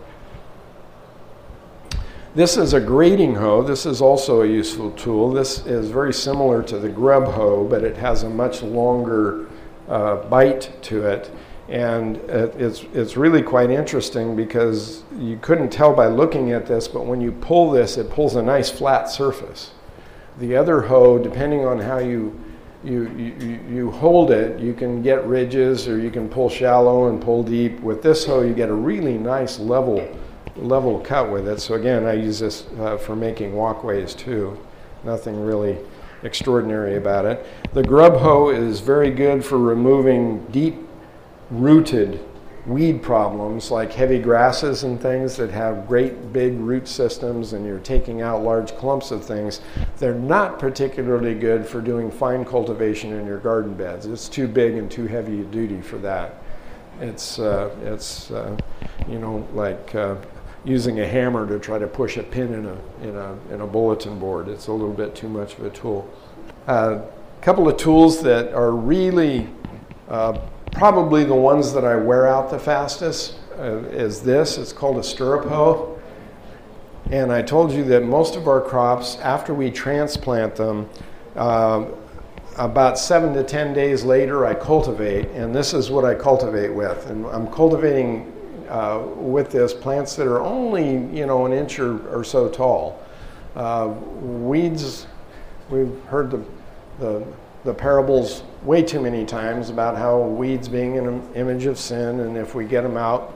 [2.34, 3.62] This is a grading hoe.
[3.62, 5.30] This is also a useful tool.
[5.30, 9.48] This is very similar to the grub hoe, but it has a much longer
[9.86, 11.30] uh, bite to it.
[11.68, 17.04] And it's, it's really quite interesting because you couldn't tell by looking at this, but
[17.04, 19.72] when you pull this, it pulls a nice flat surface.
[20.38, 22.40] The other hoe, depending on how you
[22.82, 27.20] you, you, you hold it, you can get ridges or you can pull shallow and
[27.20, 27.80] pull deep.
[27.80, 30.16] With this hoe, you get a really nice level,
[30.56, 31.60] level cut with it.
[31.60, 34.58] So again, I use this uh, for making walkways too.
[35.04, 35.78] Nothing really
[36.22, 37.46] extraordinary about it.
[37.72, 40.76] The grub hoe is very good for removing deep
[41.50, 42.20] rooted
[42.66, 47.78] weed problems like heavy grasses and things that have great big root systems and you're
[47.78, 49.60] taking out large clumps of things,
[49.98, 54.06] they're not particularly good for doing fine cultivation in your garden beds.
[54.06, 56.34] It's too big and too heavy a duty for that.
[57.00, 58.56] It's, uh, it's uh,
[59.08, 60.16] you know, like uh,
[60.64, 63.66] using a hammer to try to push a pin in a, in a, in a
[63.66, 64.48] bulletin board.
[64.48, 66.08] It's a little bit too much of a tool.
[66.66, 69.48] A uh, couple of tools that are really
[70.10, 70.38] uh,
[70.72, 74.58] probably the ones that I wear out the fastest uh, is this.
[74.58, 75.98] It's called a stirrup hoe.
[77.10, 80.88] And I told you that most of our crops, after we transplant them,
[81.34, 81.86] uh,
[82.56, 87.06] about seven to ten days later, I cultivate, and this is what I cultivate with.
[87.08, 88.32] And I'm cultivating
[88.68, 90.84] uh, with this plants that are only
[91.16, 93.02] you know an inch or, or so tall.
[93.56, 93.88] Uh,
[94.20, 95.06] weeds,
[95.70, 96.44] we've heard the,
[97.00, 97.26] the
[97.64, 102.36] the parables way too many times about how weeds being an image of sin, and
[102.36, 103.34] if we get them out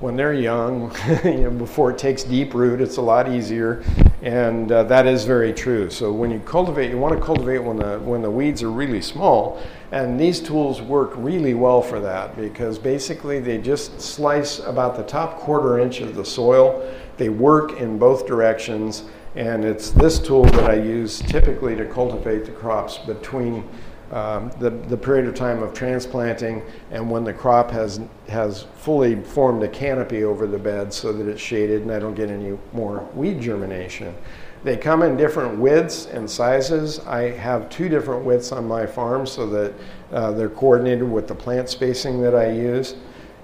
[0.00, 3.82] when they're young, you know, before it takes deep root, it's a lot easier,
[4.22, 5.88] and uh, that is very true.
[5.88, 9.00] So when you cultivate, you want to cultivate when the when the weeds are really
[9.00, 9.60] small,
[9.92, 15.04] and these tools work really well for that because basically they just slice about the
[15.04, 16.86] top quarter inch of the soil.
[17.16, 19.04] They work in both directions
[19.36, 23.68] And it's this tool that I use typically to cultivate the crops between
[24.10, 29.20] um, the, the period of time of transplanting and when the crop has, has fully
[29.22, 32.56] formed a canopy over the bed so that it's shaded and I don't get any
[32.72, 34.14] more weed germination.
[34.62, 37.00] They come in different widths and sizes.
[37.00, 39.74] I have two different widths on my farm so that
[40.12, 42.94] uh, they're coordinated with the plant spacing that I use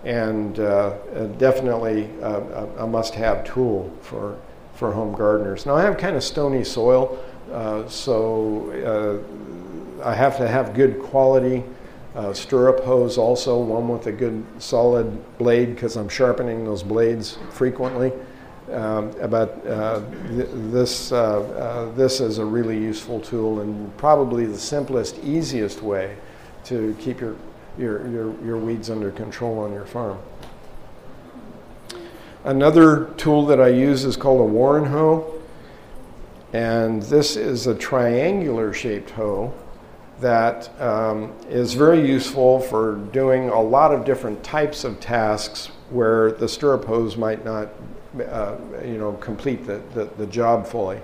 [0.04, 0.96] and uh,
[1.38, 4.38] definitely a, a must have tool for,
[4.74, 5.66] for home gardeners.
[5.66, 7.18] Now, I have kind of stony soil,
[7.52, 9.24] uh, so
[10.02, 11.62] uh, I have to have good quality
[12.14, 17.38] uh, stirrup hoes also, one with a good solid blade because I'm sharpening those blades
[17.50, 18.12] frequently.
[18.70, 24.58] Um, but uh, th- this, uh, this is a really useful tool and probably the
[24.58, 26.16] simplest, easiest way
[26.64, 27.36] to keep your
[27.78, 30.18] your, your, your weeds under control on your farm.
[32.44, 35.40] Another tool that I use is called a Warren hoe.
[36.52, 39.54] And this is a triangular shaped hoe
[40.20, 46.32] that um, is very useful for doing a lot of different types of tasks where
[46.32, 47.68] the stirrup hoes might not
[48.28, 51.00] uh, you know, complete the, the, the job fully.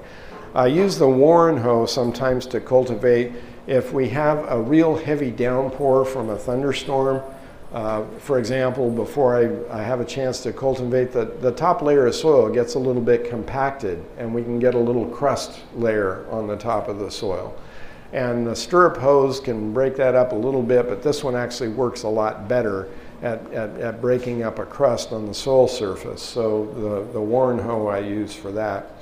[0.55, 3.33] I use the Warren hoe sometimes to cultivate
[3.67, 7.23] if we have a real heavy downpour from a thunderstorm,
[7.73, 12.07] uh, for example, before I, I, have a chance to cultivate, the, the top layer
[12.07, 16.27] of soil gets a little bit compacted and we can get a little crust layer
[16.31, 17.55] on the top of the soil.
[18.15, 21.69] And the stirrup hoes can break that up a little bit, but this one actually
[21.69, 22.89] works a lot better
[23.21, 26.23] at, at, at breaking up a crust on the soil surface.
[26.23, 28.93] So the, the Warren hoe I use for that.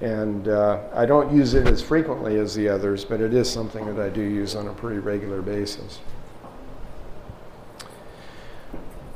[0.00, 3.86] And uh, I don't use it as frequently as the others, but it is something
[3.86, 5.98] that I do use on a pretty regular basis.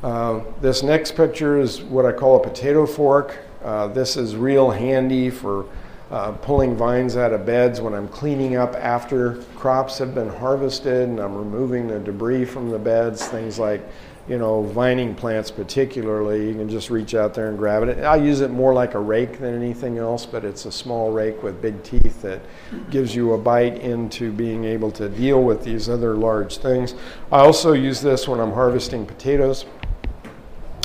[0.02, 3.36] Uh, this next picture is what I call a potato fork.
[3.64, 5.66] Uh, this is real handy for
[6.10, 11.08] uh, pulling vines out of beds when I'm cleaning up after crops have been harvested
[11.08, 13.82] and I'm removing the debris from the beds, things like
[14.28, 18.04] you know, vining plants particularly, you can just reach out there and grab it.
[18.04, 21.42] I use it more like a rake than anything else, but it's a small rake
[21.42, 22.42] with big teeth that
[22.90, 26.94] gives you a bite into being able to deal with these other large things.
[27.32, 29.64] I also use this when I'm harvesting potatoes.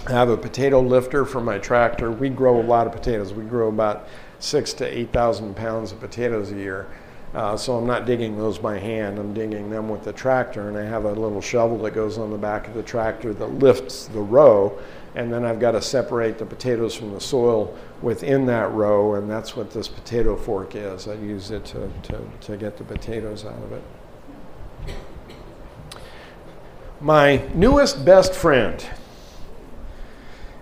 [0.08, 2.12] I have a potato lifter for my tractor.
[2.12, 3.34] We grow a lot of potatoes.
[3.34, 4.08] We grow about
[4.39, 6.88] six to 8,000 pounds of potatoes a year.
[7.34, 10.78] Uh, so I'm not digging those by hand, I'm digging them with the tractor, and
[10.78, 14.06] I have a little shovel that goes on the back of the tractor that lifts
[14.06, 14.78] the row,
[15.15, 19.28] and then I've got to separate the potatoes from the soil within that row, and
[19.28, 21.08] that's what this potato fork is.
[21.08, 23.84] I use it to, to, to get the potatoes out of it.
[27.02, 28.86] My newest best friend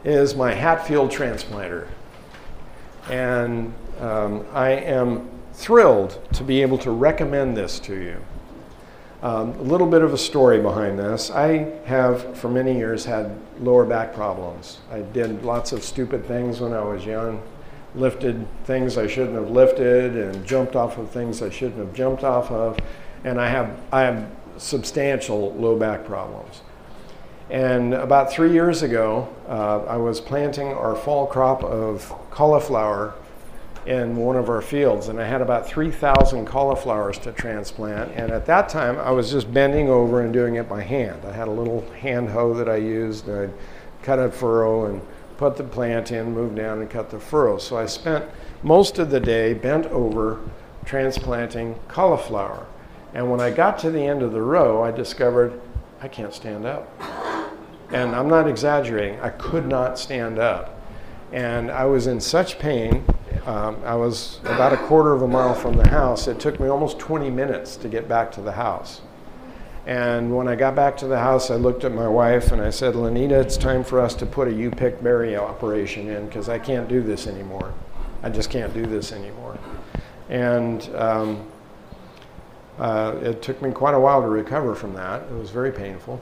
[0.04, 1.88] is my Hatfield transplanter.
[3.10, 5.30] And um, I am
[5.62, 8.18] thrilled to be able to recommend this to you.
[9.22, 11.30] Um, a little bit of a story behind this.
[11.30, 14.80] I have, for many years, had lower back problems.
[14.92, 17.44] I did lots of stupid things when I was young,
[17.94, 22.24] lifted things I shouldn't have lifted, and jumped off of things I shouldn't have jumped
[22.24, 22.80] off of.
[23.24, 26.62] And I have, I have substantial low back problems.
[27.52, 33.14] And about three years ago, uh, I was planting our fall crop of cauliflower
[33.86, 38.12] in one of our fields, and I had about 3,000 cauliflowers to transplant.
[38.12, 41.26] And at that time, I was just bending over and doing it by hand.
[41.26, 43.54] I had a little hand hoe that I used, and I'd
[44.04, 45.02] cut a furrow and
[45.38, 47.58] put the plant in, move down, and cut the furrow.
[47.58, 48.26] So I spent
[48.62, 50.40] most of the day bent over
[50.86, 52.68] transplanting cauliflower.
[53.14, 55.60] And when I got to the end of the row, I discovered
[56.02, 56.88] I can't stand up.
[57.92, 60.80] And I'm not exaggerating, I could not stand up.
[61.32, 63.04] And I was in such pain
[63.46, 66.28] um, I was about a quarter of a mile from the house.
[66.28, 69.02] It took me almost 20 minutes to get back to the house.
[69.88, 72.70] And when I got back to the house, I looked at my wife and I
[72.70, 76.60] said, Lenita, it's time for us to put a U-pick berry operation in because I
[76.60, 77.74] can't do this anymore.
[78.22, 79.58] I just can't do this anymore.
[80.30, 81.48] And um,
[82.78, 85.24] uh, it took me quite a while to recover from that.
[85.24, 86.22] It was very painful.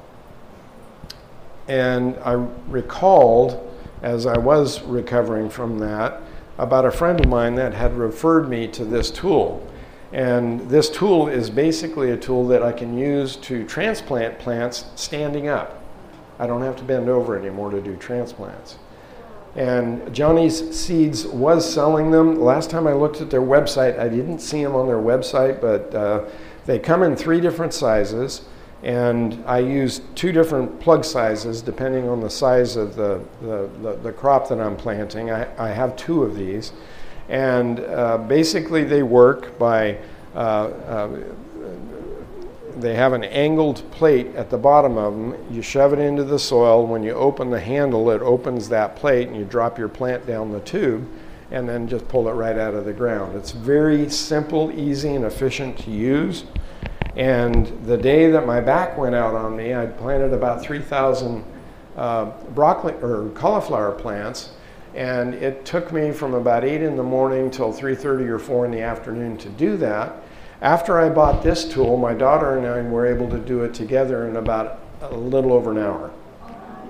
[1.67, 2.33] And I
[2.69, 6.21] recalled, as I was recovering from that,
[6.59, 9.65] about a friend of mine that had referred me to this tool.
[10.11, 15.47] And this tool is basically a tool that I can use to transplant plants standing
[15.47, 15.81] up.
[16.37, 18.77] I don't have to bend over anymore to do transplants.
[19.55, 22.39] And Johnny's Seeds was selling them.
[22.39, 25.95] Last time I looked at their website, I didn't see them on their website, but
[25.95, 26.25] uh,
[26.65, 28.41] they come in three different sizes
[28.83, 33.93] and I use two different plug sizes depending on the size of the, the, the,
[34.03, 35.31] the crop that I'm planting.
[35.31, 36.71] I, I have two of these.
[37.27, 39.97] And uh, basically, they work by
[40.33, 41.19] uh, uh,
[42.79, 45.35] they have an angled plate at the bottom of them.
[45.53, 46.85] You shove it into the soil.
[46.85, 50.51] When you open the handle, it opens that plate, and you drop your plant down
[50.51, 51.07] the tube,
[51.51, 53.35] and then just pull it right out of the ground.
[53.35, 56.45] It's very simple, easy, and efficient to use.
[57.15, 61.43] And the day that my back went out on me, I planted about 3,000
[61.97, 64.51] uh, broccoli or cauliflower plants,
[64.95, 68.71] and it took me from about 8 in the morning till 3:30 or 4 in
[68.71, 70.21] the afternoon to do that
[70.61, 74.27] after I bought this tool, my daughter and I were able to do it together
[74.27, 76.11] in about a little over an hour.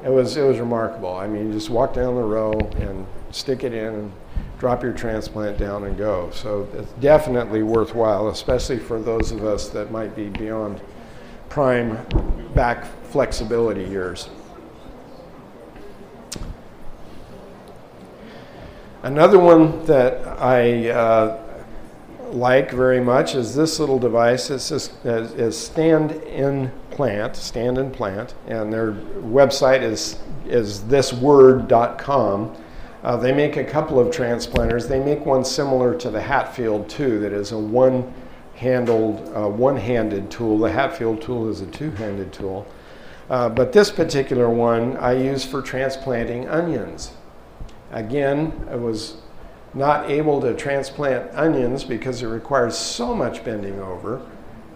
[0.03, 1.13] It was, it was remarkable.
[1.13, 4.11] I mean, you just walk down the row and stick it in
[4.59, 6.29] drop your transplant down and go.
[6.31, 10.81] So it's definitely worthwhile, especially for those of us that might be beyond
[11.47, 12.05] prime
[12.53, 14.29] back flexibility years.
[19.01, 21.41] Another one that I uh,
[22.31, 24.49] like very much is this little device.
[24.49, 32.55] It's just, is stand in plant, stand in plant, and their website is is thisword.com.
[33.03, 34.87] Uh, they make a couple of transplanters.
[34.87, 40.57] They make one similar to the Hatfield too, that is a one-handled, uh, one-handed tool.
[40.57, 42.67] The Hatfield tool is a two-handed tool,
[43.29, 47.13] uh, but this particular one I use for transplanting onions.
[47.91, 49.17] Again, I was
[49.73, 54.21] not able to transplant onions because it requires so much bending over.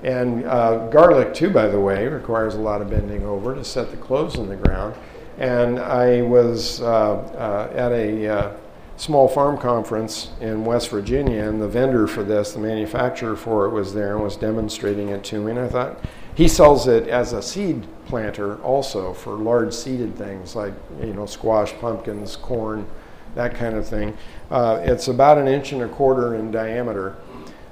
[0.04, 3.90] And uh, garlic, too, by the way, requires a lot of bending over to set
[3.90, 4.96] the cloves in the ground.
[5.38, 8.58] And I was uh, uh, at a uh,
[8.98, 13.70] small farm conference in West Virginia, and the vendor for this, the manufacturer for it,
[13.70, 15.52] was there and was demonstrating it to me.
[15.52, 16.00] And I thought,
[16.36, 21.26] he sells it as a seed planter also for large seeded things like, you know,
[21.26, 22.88] squash, pumpkins, corn,
[23.36, 24.18] that kind of thing.
[24.50, 27.16] Uh, it's about an inch and a quarter in diameter.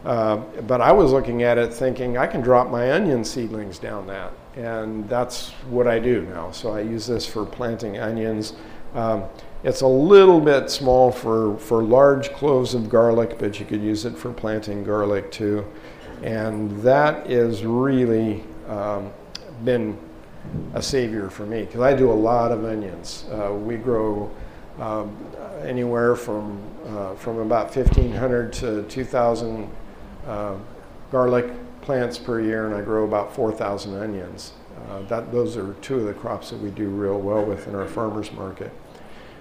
[0.06, 0.38] Uh,
[0.68, 4.32] but I was looking at it thinking I can drop my onion seedlings down that.
[4.56, 6.52] And that's what I do now.
[6.52, 8.54] So I use this for planting onions.
[8.94, 9.24] Um,
[9.64, 14.06] it's a little bit small for, for large cloves of garlic, but you could use
[14.06, 15.66] it for planting garlic too.
[16.24, 19.12] And that has really um,
[19.64, 19.98] been
[20.74, 23.26] a savior for me because I do a lot of onions.
[23.32, 24.32] Uh, we grow
[24.80, 25.16] um,
[25.64, 29.70] anywhere from uh, from about 1,500 to 2,000
[30.26, 30.56] uh,
[31.12, 34.54] garlic plants per year, and I grow about 4,000 onions.
[34.90, 37.76] Uh, that, those are two of the crops that we do real well with in
[37.76, 38.72] our farmers market.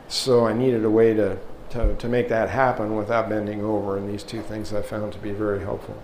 [0.09, 1.39] So I needed a way to,
[1.71, 5.19] to, to make that happen without bending over, and these two things I found to
[5.19, 6.01] be very helpful.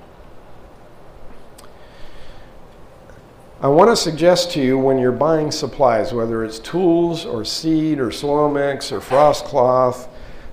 [3.60, 7.98] I want to suggest to you when you're buying supplies, whether it's tools or seed
[7.98, 10.08] or soil mix or frost cloth,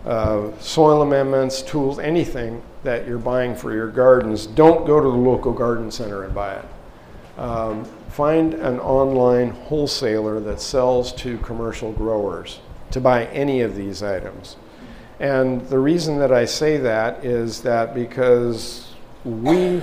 [0.05, 5.17] uh, soil amendments, tools, anything that you're buying for your gardens, don't go to the
[5.17, 6.65] local garden center and buy it.
[7.39, 12.59] Um, find an online wholesaler that sells to commercial growers
[12.91, 14.57] to buy any of these items.
[15.19, 19.81] And the reason that I say that is that because we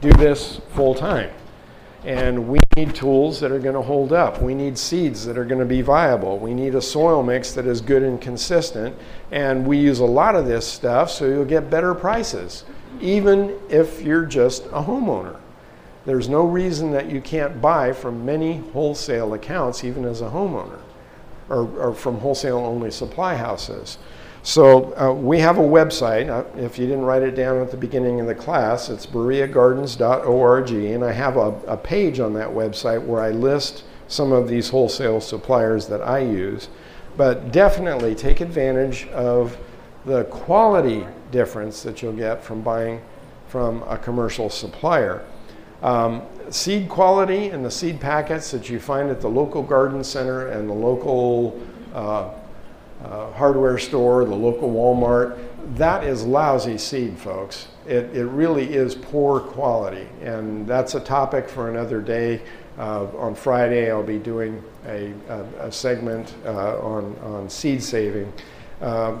[0.00, 1.30] do this full time.
[2.04, 4.40] And we need tools that are going to hold up.
[4.40, 6.38] We need seeds that are going to be viable.
[6.38, 8.96] We need a soil mix that is good and consistent.
[9.30, 12.64] And we use a lot of this stuff so you'll get better prices,
[13.00, 15.36] even if you're just a homeowner.
[16.06, 20.80] There's no reason that you can't buy from many wholesale accounts, even as a homeowner,
[21.50, 23.98] or, or from wholesale only supply houses.
[24.42, 26.30] So uh, we have a website.
[26.30, 30.70] Uh, if you didn't write it down at the beginning of the class, it's bereagardens.org,
[30.70, 34.70] and I have a, a page on that website where I list some of these
[34.70, 36.68] wholesale suppliers that I use.
[37.16, 39.58] But definitely take advantage of
[40.06, 43.02] the quality difference that you'll get from buying
[43.48, 45.22] from a commercial supplier.
[45.82, 50.48] Um, seed quality and the seed packets that you find at the local garden center
[50.48, 51.60] and the local
[51.94, 52.30] uh,
[53.04, 55.38] uh, hardware store, the local Walmart.
[55.76, 57.68] That is lousy seed, folks.
[57.86, 60.06] It, it really is poor quality.
[60.22, 62.42] And that's a topic for another day.
[62.78, 68.32] Uh, on Friday, I'll be doing a, a, a segment uh, on, on seed saving.
[68.80, 69.18] Uh,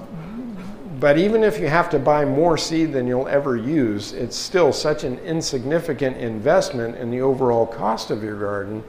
[0.98, 4.72] but even if you have to buy more seed than you'll ever use, it's still
[4.72, 8.82] such an insignificant investment in the overall cost of your garden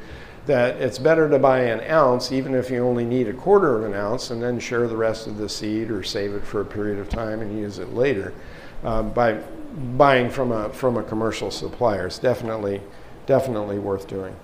[0.46, 3.84] that it's better to buy an ounce, even if you only need a quarter of
[3.84, 6.66] an ounce, and then share the rest of the seed or save it for a
[6.66, 8.34] period of time and use it later
[8.84, 9.40] uh, by
[9.98, 12.08] buying from a, from a commercial supplier.
[12.08, 12.82] It's definitely,
[13.28, 14.36] definitely worth doing.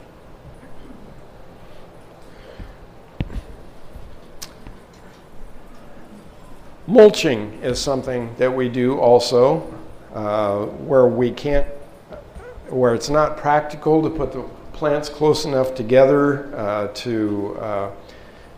[6.86, 9.74] Mulching is something that we do also
[10.14, 11.68] uh, where we can't,
[12.70, 14.46] where it's not practical to put the
[14.78, 17.92] plants close enough together uh, to, uh,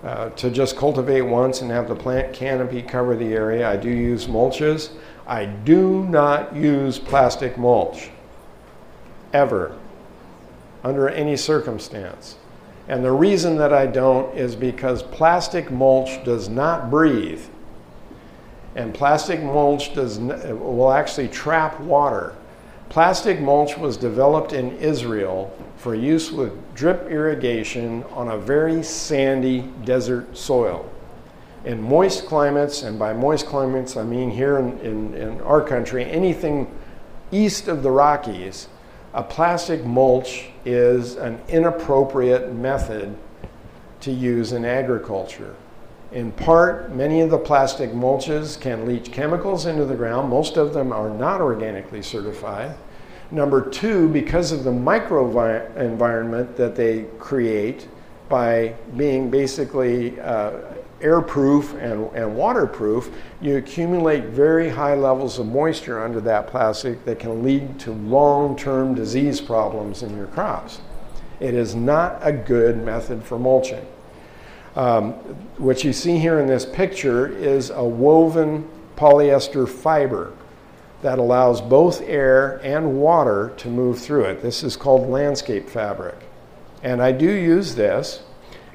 [0.03, 3.67] uh, to just cultivate once and have the plant canopy cover the area.
[3.67, 4.91] I do use mulches.
[5.25, 8.09] I do not use plastic mulch
[9.31, 9.77] ever
[10.83, 12.35] under any circumstance.
[12.89, 17.43] And the reason that I don't is because plastic mulch does not breathe.
[18.75, 22.35] And plastic mulch does n- will actually trap water.
[22.89, 29.61] Plastic mulch was developed in Israel for use with drip irrigation on a very sandy
[29.85, 30.89] desert soil.
[31.65, 36.03] In moist climates, and by moist climates I mean here in, in, in our country,
[36.03, 36.71] anything
[37.31, 38.67] east of the Rockies,
[39.13, 43.15] a plastic mulch is an inappropriate method
[44.01, 45.55] to use in agriculture.
[46.11, 50.29] In part, many of the plastic mulches can leach chemicals into the ground.
[50.29, 52.75] Most of them are not organically certified.
[53.29, 57.87] Number two, because of the microenvironment that they create
[58.27, 60.53] by being basically uh,
[60.99, 67.19] airproof and, and waterproof, you accumulate very high levels of moisture under that plastic that
[67.19, 70.81] can lead to long term disease problems in your crops.
[71.39, 73.85] It is not a good method for mulching.
[74.79, 75.11] Um,
[75.57, 78.65] what you see here in this picture is a woven
[78.95, 80.31] polyester fiber
[81.01, 84.41] that allows both air and water to move through it.
[84.41, 86.15] This is called landscape fabric.
[86.81, 88.23] And I do use this.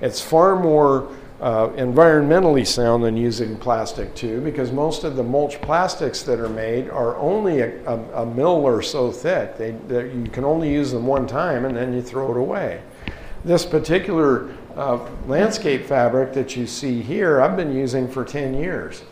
[0.03, 1.09] It's far more
[1.41, 6.51] uh, environmentally sound than using plastic too, because most of the mulch plastics that are
[6.51, 9.57] made are only a, a, a mill or so thick.
[9.57, 12.83] They, you can only use them one time and then you throw it away.
[13.43, 19.03] This particular uh, landscape fabric that you see here, I've been using for 10 years.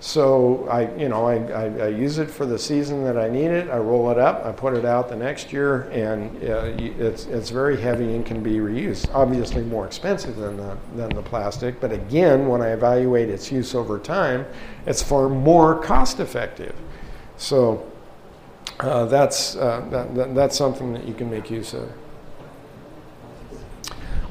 [0.00, 3.46] So I, you know, I, I, I, use it for the season that I need
[3.46, 3.70] it.
[3.70, 7.48] I roll it up, I put it out the next year, and uh, it's, it's
[7.48, 9.08] very heavy and can be reused.
[9.14, 13.74] Obviously more expensive than the, than the plastic, but again, when I evaluate its use
[13.74, 14.44] over time,
[14.84, 16.74] it's far more cost effective.
[17.38, 17.90] So
[18.80, 21.90] uh, that's, uh, that, that, that's something that you can make use of.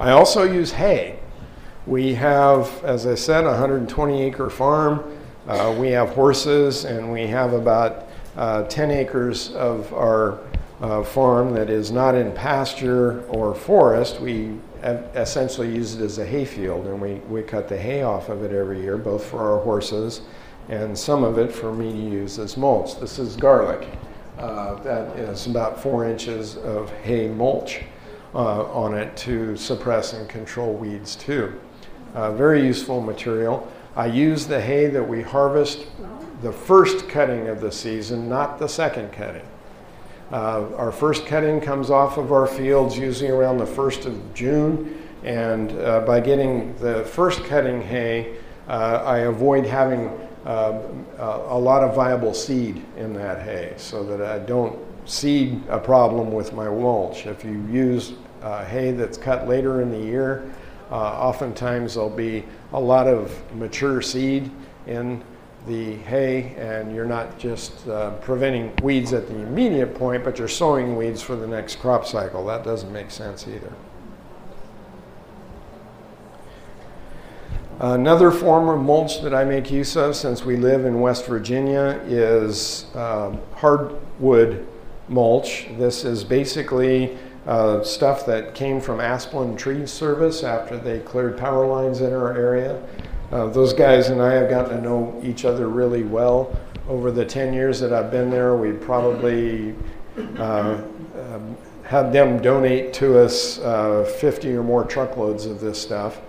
[0.04, 1.18] I also use hay.
[1.88, 5.02] We have, as I said, a 120 acre farm.
[5.48, 10.40] Uh, we have horses, and we have about uh, 10 acres of our
[10.82, 14.20] uh, farm that is not in pasture or forest.
[14.20, 18.28] We essentially use it as a hay field, and we, we cut the hay off
[18.28, 20.20] of it every year, both for our horses
[20.68, 23.00] and some of it for me to use as mulch.
[23.00, 23.88] This is garlic.
[24.38, 27.84] Uh, that is about four inches of hay mulch
[28.34, 31.60] uh, on it to suppress and control weeds, too.
[32.14, 33.72] Uh, very useful material.
[33.96, 35.86] I use the hay that we harvest
[36.42, 39.46] the first cutting of the season, not the second cutting.
[40.32, 45.02] Uh, our first cutting comes off of our fields usually around the 1st of June,
[45.24, 48.36] and uh, by getting the first cutting hay,
[48.68, 50.10] uh, I avoid having
[50.46, 50.82] uh,
[51.20, 56.32] a lot of viable seed in that hay so that I don't seed a problem
[56.32, 57.26] with my mulch.
[57.26, 58.14] If you use
[58.44, 60.44] uh, hay that's cut later in the year,
[60.92, 64.52] uh, oftentimes there'll be a lot of mature seed
[64.86, 65.24] in
[65.66, 70.48] the hay, and you're not just uh, preventing weeds at the immediate point, but you're
[70.48, 72.46] sowing weeds for the next crop cycle.
[72.46, 73.72] That doesn't make sense either.
[77.80, 82.00] Another form of mulch that I make use of since we live in West Virginia
[82.06, 84.68] is uh, hardwood
[85.10, 85.68] mulch.
[85.78, 91.66] This is basically uh, stuff that came from Asplundh Tree Service after they cleared power
[91.66, 92.82] lines in our area.
[93.32, 96.58] Uh, those guys and I have gotten to know each other really well.
[96.88, 99.76] Over the 10 years that I've been there, we probably
[100.38, 100.82] uh,
[101.16, 106.22] um, had them donate to us uh, 50 or more truckloads of this stuff.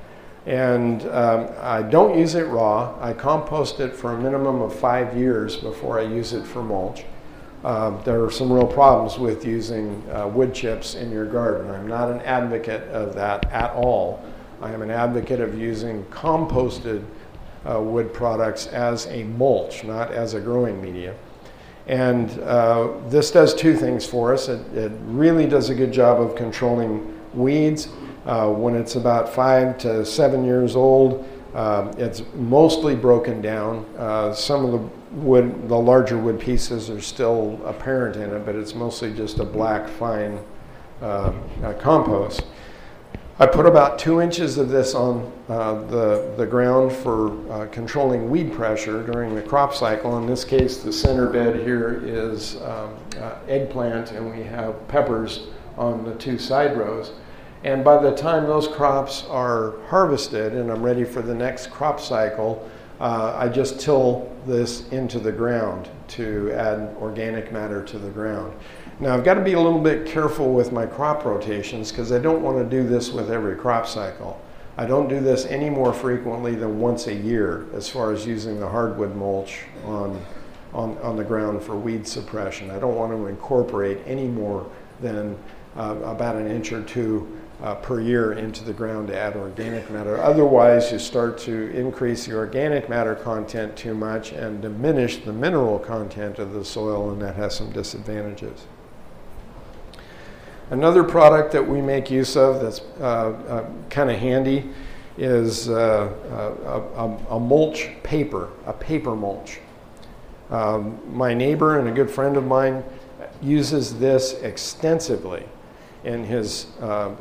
[0.46, 2.98] And um, I don't use it raw.
[3.00, 7.04] I compost it for a minimum of five years before I use it for mulch.
[7.64, 11.70] Uh, there are some real problems with using uh, wood chips in your garden.
[11.70, 14.22] I'm not an advocate of that at all.
[14.60, 17.02] I am an advocate of using composted
[17.64, 21.14] uh, wood products as a mulch, not as a growing media.
[21.86, 24.48] And uh, this does two things for us.
[24.48, 27.88] It, it, really does a good job of controlling weeds.
[28.26, 33.86] Uh, when it's about five to seven years old, um, it's mostly broken down.
[34.34, 38.74] some of the wood, the larger wood pieces are still apparent in it, but it's
[38.74, 40.38] mostly just a black fine
[41.00, 42.44] uh, uh, compost.
[43.36, 48.30] I put about two inches of this on uh, the, the ground for uh, controlling
[48.30, 50.18] weed pressure during the crop cycle.
[50.18, 55.48] In this case, the center bed here is um, uh, eggplant, and we have peppers
[55.76, 57.12] on the two side rows.
[57.64, 61.98] And by the time those crops are harvested and I'm ready for the next crop
[61.98, 62.68] cycle,
[63.00, 68.54] uh, I just till this into the ground to add organic matter to the ground.
[69.00, 72.18] Now I've got to be a little bit careful with my crop rotations because I
[72.18, 74.40] don't want to do this with every crop cycle.
[74.76, 78.58] I don't do this any more frequently than once a year as far as using
[78.58, 80.20] the hardwood mulch on,
[80.72, 82.70] on, on the ground for weed suppression.
[82.70, 84.68] I don't want to incorporate any more
[85.00, 85.38] than
[85.76, 89.90] uh, about an inch or two uh, per year into the ground to add organic
[89.90, 90.20] matter.
[90.20, 95.78] Otherwise, you start to increase the organic matter content too much and diminish the mineral
[95.78, 98.66] content of the soil, and that has some disadvantages.
[100.68, 104.68] Another product that we make use of that's uh, uh, kind of handy
[105.16, 106.12] is uh,
[106.66, 109.60] a, a, a, mulch paper, a paper mulch.
[110.50, 112.84] Um, my neighbor and a good friend of mine
[113.40, 115.46] uses this extensively
[116.04, 117.14] in his uh,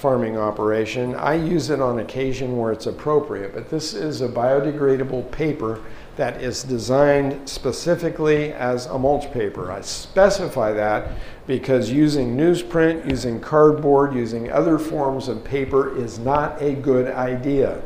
[0.00, 1.14] farming operation.
[1.14, 5.82] I use it on occasion where it's appropriate, but this is a biodegradable paper
[6.16, 9.70] that is designed specifically as a mulch paper.
[9.70, 11.12] I specify that
[11.46, 17.82] because using newsprint, using cardboard, using other forms of paper is not a good idea.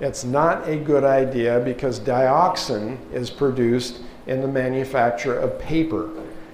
[0.00, 6.10] It's not a good idea because dioxin is produced in the manufacture of paper.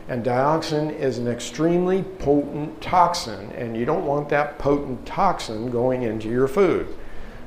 [0.08, 6.02] And dioxin is an extremely potent toxin, and you don't want that potent toxin going
[6.02, 6.88] into your food.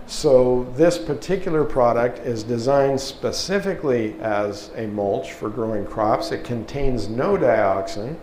[0.08, 6.32] So this particular product is designed specifically as a mulch for growing crops.
[6.32, 8.16] It contains no dioxin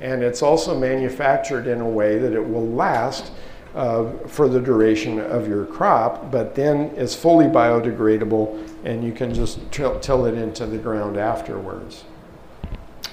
[0.00, 3.32] and it's also manufactured in a way that it will last
[3.74, 9.34] uh, for the duration of your crop, but then is fully biodegradable and you can
[9.34, 12.04] just till, till it into the ground afterwards.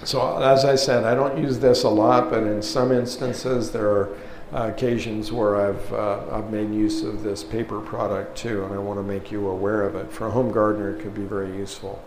[0.04, 3.90] So as I said, I don't use this a lot, but in some instances there
[3.90, 4.18] are
[4.54, 8.78] uh, occasions where I've, uh, I've made use of this paper product too, and I
[8.80, 10.12] want to make you aware of it.
[10.12, 12.04] For a home gardener, it could be very useful.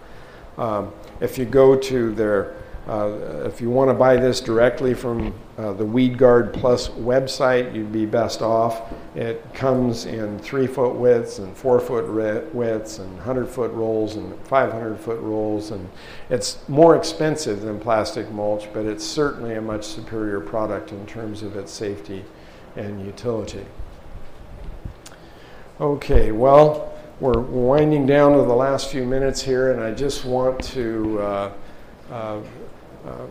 [0.59, 2.55] Um, if you go to their,
[2.89, 7.75] uh, if you want to buy this directly from uh, the Weed Guard Plus website,
[7.75, 8.93] you'd be best off.
[9.15, 12.11] It comes in three foot widths and four foot
[12.53, 15.89] widths and 100 foot rolls and 500 foot rolls, and
[16.29, 21.43] it's more expensive than plastic mulch, but it's certainly a much superior product in terms
[21.43, 22.25] of its safety
[22.75, 23.65] and utility.
[25.81, 30.63] Okay, well, we're winding down to the last few minutes here, and I just want
[30.65, 31.53] to uh,
[32.11, 32.41] uh,
[33.07, 33.27] uh,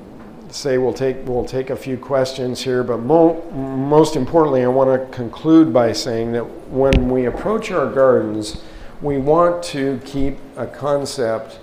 [0.49, 4.89] say we'll take we'll take a few questions here, but mo- most importantly, I want
[4.89, 8.61] to conclude by saying that when we approach our gardens,
[9.01, 11.59] we want to keep a concept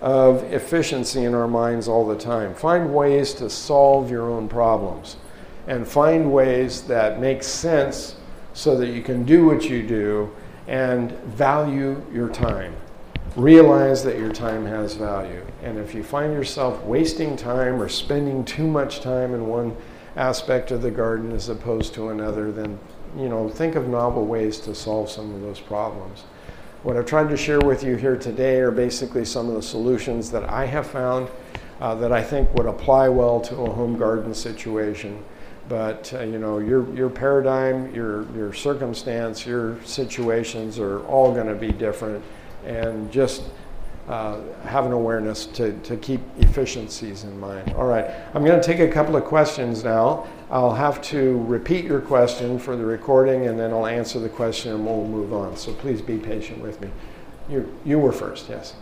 [0.00, 2.54] of efficiency in our minds all the time.
[2.54, 5.16] Find ways to solve your own problems
[5.66, 8.16] and find ways that make sense
[8.54, 10.30] so that you can do what you do
[10.66, 12.74] and value your time.
[13.36, 15.46] Realize that your time has value.
[15.62, 19.76] And if you find yourself wasting time or spending too much time in one
[20.16, 22.78] aspect of the garden as opposed to another, then
[23.16, 26.24] you know, think of novel ways to solve some of those problems.
[26.82, 30.30] What I've tried to share with you here today are basically some of the solutions
[30.30, 31.28] that I have found
[31.80, 35.22] uh, that I think would apply well to a home garden situation.
[35.68, 41.46] But uh, you know, your your paradigm, your your circumstance, your situations are all going
[41.46, 42.24] to be different,
[42.64, 43.42] and just
[44.08, 47.72] uh, have an awareness to, to keep efficiencies in mind.
[47.74, 50.26] All right, I'm going to take a couple of questions now.
[50.50, 54.72] I'll have to repeat your question for the recording, and then I'll answer the question,
[54.72, 55.56] and we'll move on.
[55.56, 56.90] So please be patient with me.
[57.48, 58.74] You, you were first, yes.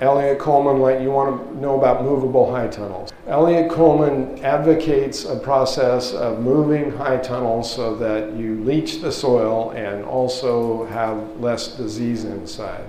[0.00, 3.12] Eliot Coleman, like you want to know about movable high tunnels.
[3.26, 9.70] Eliot Coleman advocates a process of moving high tunnels so that you leach the soil
[9.70, 12.84] and also have less disease inside.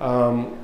[0.00, 0.56] Um,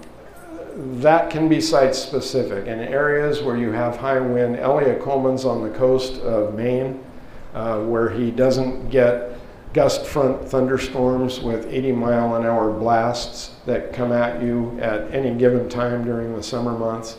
[0.76, 2.66] that can be site specific.
[2.66, 7.03] In areas where you have high wind, Eliot Coleman's on the coast of Maine,
[7.55, 9.39] uh, where he doesn't get
[9.72, 15.34] gust front thunderstorms with 80 mile an hour blasts that come at you at any
[15.34, 17.16] given time during the summer months.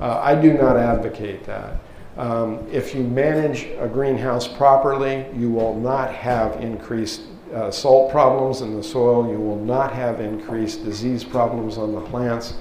[0.00, 1.80] Uh, I do not advocate that.
[2.16, 7.22] Um, if you manage a greenhouse properly, you will not have increased
[7.54, 9.30] uh, salt problems in the soil.
[9.30, 12.54] You will not have increased disease problems on the plants.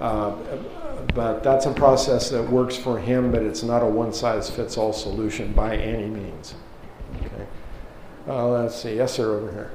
[0.00, 0.36] Uh,
[1.14, 4.76] but that's a process that works for him, but it's not a one size fits
[4.76, 6.54] all solution by any means.
[7.20, 7.46] Okay.
[8.28, 8.96] Uh, let's see.
[8.96, 9.70] Yes, sir, over here.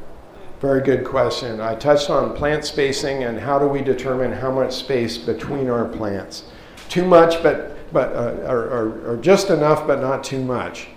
[0.59, 1.59] Very good question.
[1.59, 5.85] I touched on plant spacing and how do we determine how much space between our
[5.85, 6.43] plants.
[6.87, 10.87] Too much, but but uh, or, or, or, just enough, but not too much.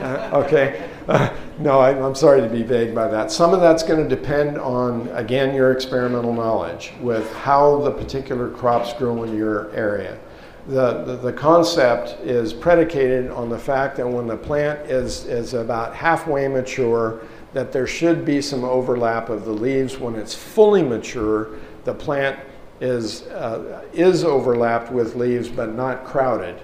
[0.00, 0.88] Uh, okay.
[1.58, 3.32] No, I, am sorry to be vague by that.
[3.32, 8.50] Some of that's going to depend on again your experimental knowledge with how the particular
[8.50, 10.18] crops grow in your area.
[10.66, 15.54] The, the, the, concept is predicated on the fact that when the plant is, is
[15.54, 17.22] about halfway mature,
[17.54, 19.96] that there should be some overlap of the leaves.
[19.96, 22.38] When it's fully mature, the plant
[22.80, 26.60] is, uh, is overlapped with leaves but not crowded.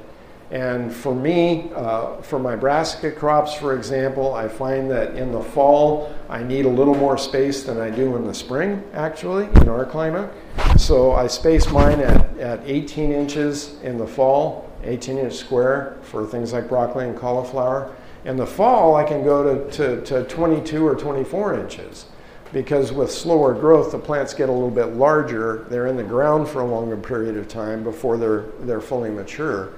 [0.53, 5.43] And for me, uh, for my brassica crops, for example, I find that in the
[5.43, 9.71] fall I need a little more space than I do in the spring, actually, in
[9.71, 10.31] our climate.
[10.77, 16.27] So I space mine at, at 18 inches in the fall, 18 inch square for
[16.27, 17.97] things like broccoli and cauliflower.
[18.27, 22.07] In the fall, I can go to, to, to 22 or 24 inches
[22.53, 25.65] because with slower growth, the plants get a little bit larger.
[25.71, 29.73] They're in the ground for a longer period of time before they're, they're fully mature.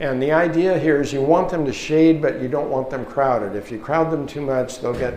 [0.00, 3.04] And the idea here is you want them to shade, but you don't want them
[3.04, 3.54] crowded.
[3.54, 5.14] If you crowd them too much, they'll get,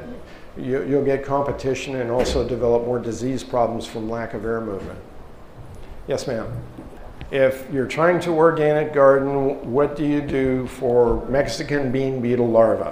[0.57, 4.99] you, will get competition and also develop more disease problems from lack of air movement.
[6.07, 6.51] Yes, ma'am.
[7.31, 12.91] If you're trying to organic garden, what do you do for Mexican bean beetle larvae?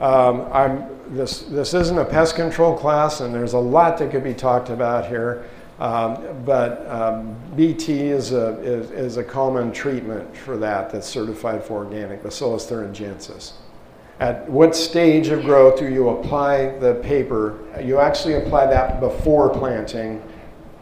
[0.00, 4.24] Um, I'm, this, this isn't a pest control class, and there's a lot that could
[4.24, 5.44] be talked about here.
[5.80, 11.64] Um, but um, BT is a, is, is, a common treatment for that that's certified
[11.64, 13.52] for organic, Bacillus thuringiensis.
[14.20, 17.58] At what stage of growth do you apply the paper?
[17.82, 20.22] You actually apply that before planting,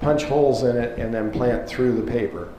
[0.01, 2.53] punch holes in it, and then plant through the paper.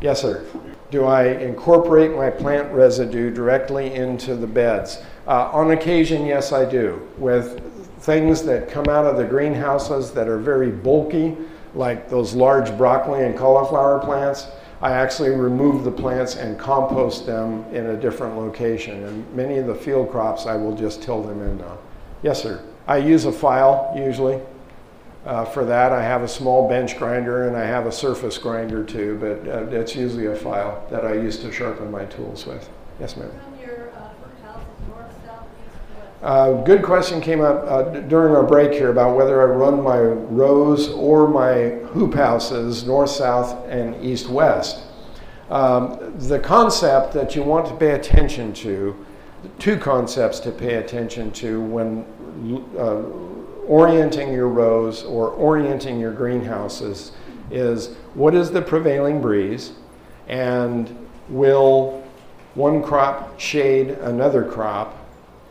[0.00, 0.44] Yes, sir.
[0.90, 5.00] Do I incorporate my plant residue directly into the beds?
[5.28, 7.08] Uh, on occasion, yes, I do.
[7.16, 7.62] With
[8.00, 11.36] things that come out of the greenhouses that are very bulky,
[11.74, 14.48] like those large broccoli and cauliflower plants,
[14.82, 19.04] I actually remove the plants and compost them in a different location.
[19.04, 21.78] And many of the field crops, I will just till them in now.
[22.22, 22.62] Yes, sir.
[22.86, 24.40] I use a file usually.
[25.26, 28.82] Uh, for that, I have a small bench grinder and I have a surface grinder
[28.82, 32.70] too, but uh, it's usually a file that I use to sharpen my tools with.
[32.98, 33.30] Yes, ma'am.
[36.22, 39.98] Uh, good question came up uh, during our break here about whether I run my
[39.98, 44.82] rows or my hoop houses north, south, and east, west.
[45.48, 48.94] Um, the concept that you want to pay attention to,
[49.58, 52.04] two concepts to pay attention to when
[52.78, 53.02] uh,
[53.66, 57.12] orienting your rows or orienting your greenhouses
[57.50, 59.72] is what is the prevailing breeze
[60.28, 60.94] and
[61.30, 62.04] will
[62.54, 64.99] one crop shade another crop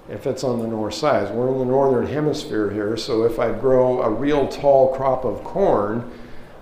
[0.10, 1.34] if it's on the north side.
[1.34, 5.44] We're in the northern hemisphere here, so if I grow a real tall crop of
[5.44, 6.12] corn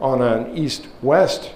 [0.01, 1.51] on an east west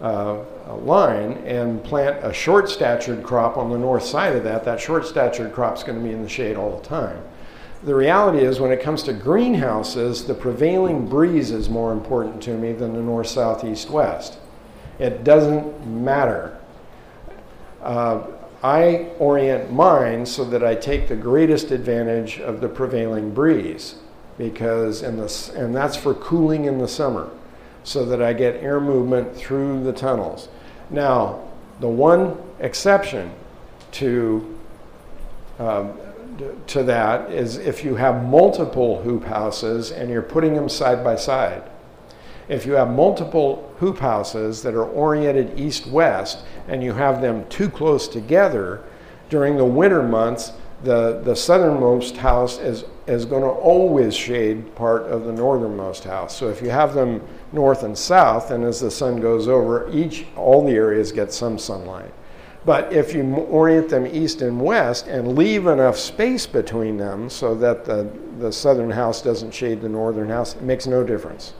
[0.00, 0.40] uh,
[0.78, 5.06] line and plant a short statured crop on the north side of that, that short
[5.06, 7.22] statured crop is going to be in the shade all the time.
[7.84, 12.56] The reality is, when it comes to greenhouses, the prevailing breeze is more important to
[12.56, 14.38] me than the north, south, east, west.
[14.98, 16.58] It doesn't matter.
[17.82, 18.26] Uh,
[18.62, 23.96] I orient mine so that I take the greatest advantage of the prevailing breeze
[24.38, 25.18] because in
[25.54, 27.30] and that's for cooling in the summer
[27.84, 30.48] so that I get air movement through the tunnels.
[30.90, 31.42] Now,
[31.80, 33.32] the one exception
[33.92, 34.58] to
[35.58, 35.98] um,
[36.66, 41.16] to that is if you have multiple hoop houses and you're putting them side by
[41.16, 41.62] side.
[42.48, 47.46] If you have multiple hoop houses that are oriented east west and you have them
[47.48, 48.82] too close together,
[49.28, 50.52] during the winter months,
[50.84, 56.36] the, the southernmost house is, is going to always shade part of the northernmost house.
[56.36, 57.20] So if you have them
[57.52, 61.58] north and south, and as the sun goes over, each all the areas get some
[61.58, 62.12] sunlight.
[62.64, 67.54] But if you orient them east and west and leave enough space between them so
[67.56, 71.54] that the, the southern house doesn't shade the northern house, it makes no difference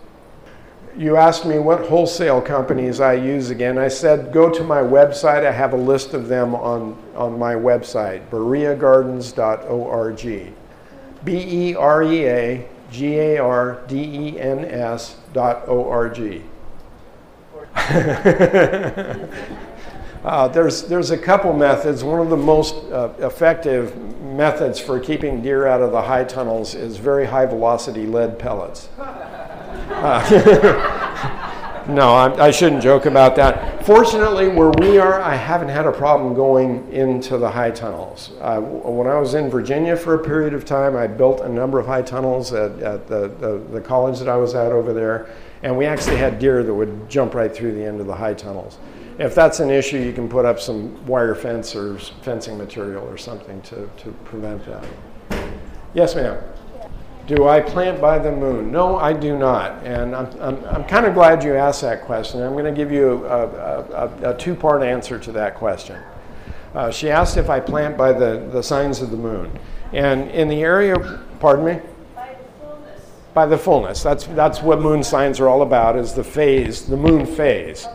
[0.97, 3.79] you asked me what wholesale companies I use again.
[3.79, 5.45] I said, go to my website.
[5.47, 10.53] I have a list of them on, on my website, bereagardens.org.
[11.25, 16.09] B E R E A G A R D E N S dot O R
[16.09, 16.43] G.
[20.25, 22.03] Uh, there's, there's a couple methods.
[22.03, 26.75] One of the most uh, effective methods for keeping deer out of the high tunnels
[26.75, 28.89] is very high velocity lead pellets.
[31.89, 33.87] No, I, I, shouldn't joke about that.
[33.87, 38.33] Fortunately, where we are, I haven't had a problem going into the high tunnels.
[38.41, 41.79] Uh, when I was in Virginia for a period of time, I built a number
[41.79, 45.29] of high tunnels at, at the, the, the, college that I was at over there,
[45.63, 48.35] and we actually had deer that would jump right through the end of the high
[48.35, 48.79] tunnels.
[49.21, 53.17] If that's an issue, you can put up some wire fence or fencing material or
[53.17, 54.85] something to, to prevent that.
[55.95, 56.43] Yes, ma'am.
[57.27, 58.71] Do I plant by the moon?
[58.71, 59.83] No, I do not.
[59.83, 62.41] And I'm, I'm, I'm kind of glad you asked that question.
[62.41, 66.01] I'm going to give you a, a, a two part answer to that question.
[66.73, 69.51] Uh, she asked if I plant by the, the signs of the moon.
[69.93, 70.97] And in the area,
[71.41, 71.81] pardon me?
[72.15, 73.11] By the fullness.
[73.35, 74.03] By the fullness.
[74.05, 77.89] That's, that's what moon signs are all about, is the phase, the moon phase.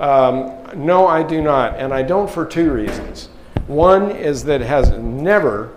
[0.00, 1.76] Um, no, I do not.
[1.78, 3.28] And I don't for two reasons.
[3.68, 5.72] One is that it has never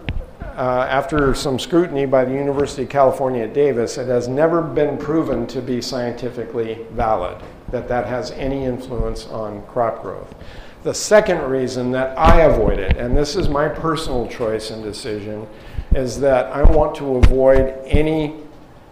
[0.57, 4.97] uh, after some scrutiny by the University of California at Davis, it has never been
[4.97, 7.37] proven to be scientifically valid,
[7.69, 10.33] that that has any influence on crop growth.
[10.81, 15.47] The second reason that I avoid it, and this is my personal choice and decision,
[15.93, 18.35] is that I want to avoid any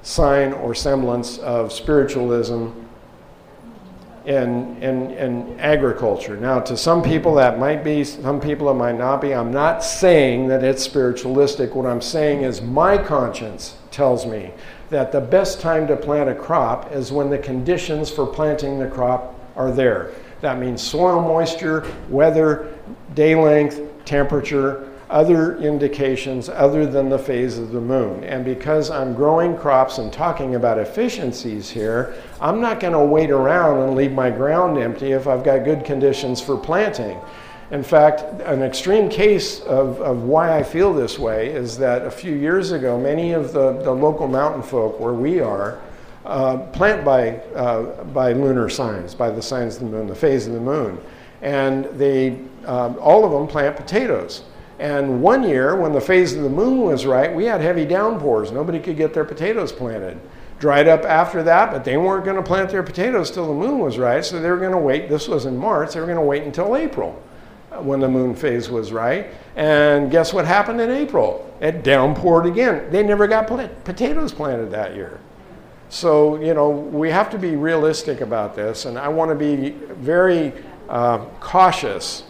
[0.04, 2.85] sign or semblance of spiritualism
[4.26, 6.36] in, in, in agriculture.
[6.36, 9.34] Now, to some people that might be, some people it might not be.
[9.34, 11.76] I'm not saying that it's spiritualistic.
[11.76, 14.52] What I'm saying is my conscience tells me
[14.90, 18.88] that the best time to plant a crop is when the conditions for planting the
[18.88, 20.12] crop are there.
[20.42, 22.74] That means soil moisture, weather,
[23.14, 28.22] day length, temperature, other indications other than the phase of the moon.
[28.26, 33.32] And because I'm growing crops and talking about efficiencies here, I'm not going to wait
[33.32, 37.18] around and leave my ground empty if I've got good conditions for planting.
[37.72, 42.12] In fact, an extreme case of, of why I feel this way is that a
[42.12, 45.80] few years ago, many of the, the local mountain folk where we are
[46.26, 50.46] uh, plant by, uh, by lunar signs, by the signs of the moon, the phase
[50.46, 51.02] of the moon.
[51.42, 54.44] And they, uh, all of them plant potatoes.
[54.80, 58.52] And one year, when the phase of the moon was right, we had heavy downpours.
[58.52, 60.20] Nobody could get their potatoes planted.
[60.60, 63.80] Dried up after that, but they weren't going to plant their potatoes till the moon
[63.80, 65.10] was right, so they were going to wait.
[65.10, 67.22] This was in March, they were going to wait until April
[67.72, 69.28] uh, when the moon phase was right.
[69.56, 71.54] And guess what happened in April?
[71.62, 72.90] It downpoured again.
[72.90, 73.48] They never got
[73.84, 75.20] potatoes planted that year.
[75.90, 79.72] So, you know, we have to be realistic about this, and I want to be
[79.96, 80.52] very
[80.90, 82.24] uh, cautious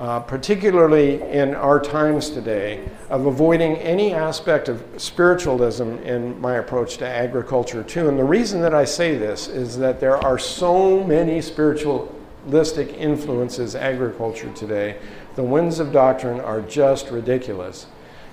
[0.00, 6.96] uh, particularly in our times today, of avoiding any aspect of spiritualism in my approach
[6.96, 8.08] to agriculture, too.
[8.08, 13.76] And the reason that I say this is that there are so many spiritualistic influences
[13.76, 14.96] agriculture today.
[15.36, 17.86] The winds of doctrine are just ridiculous.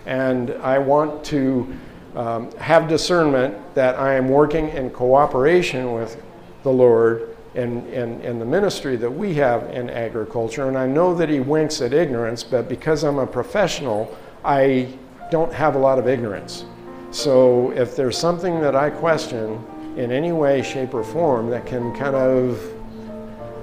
[0.05, 1.75] And I want to
[2.15, 6.23] um, have discernment that I am working in cooperation with
[6.63, 10.67] the Lord and, and, and the ministry that we have in agriculture.
[10.67, 14.93] And I know that he winks at ignorance, but because I'm a professional, I
[15.31, 16.65] don't have a lot of ignorance.
[17.09, 19.65] So if there's something that I question
[19.97, 22.61] in any way, shape, or form that can kind of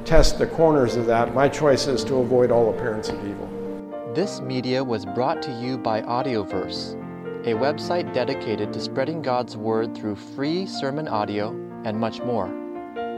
[0.05, 3.49] test the corners of that, my choice is to avoid all appearance of evil.
[4.13, 6.95] This media was brought to you by Audioverse,
[7.47, 11.51] a website dedicated to spreading God's Word through free sermon audio
[11.85, 12.64] and much more.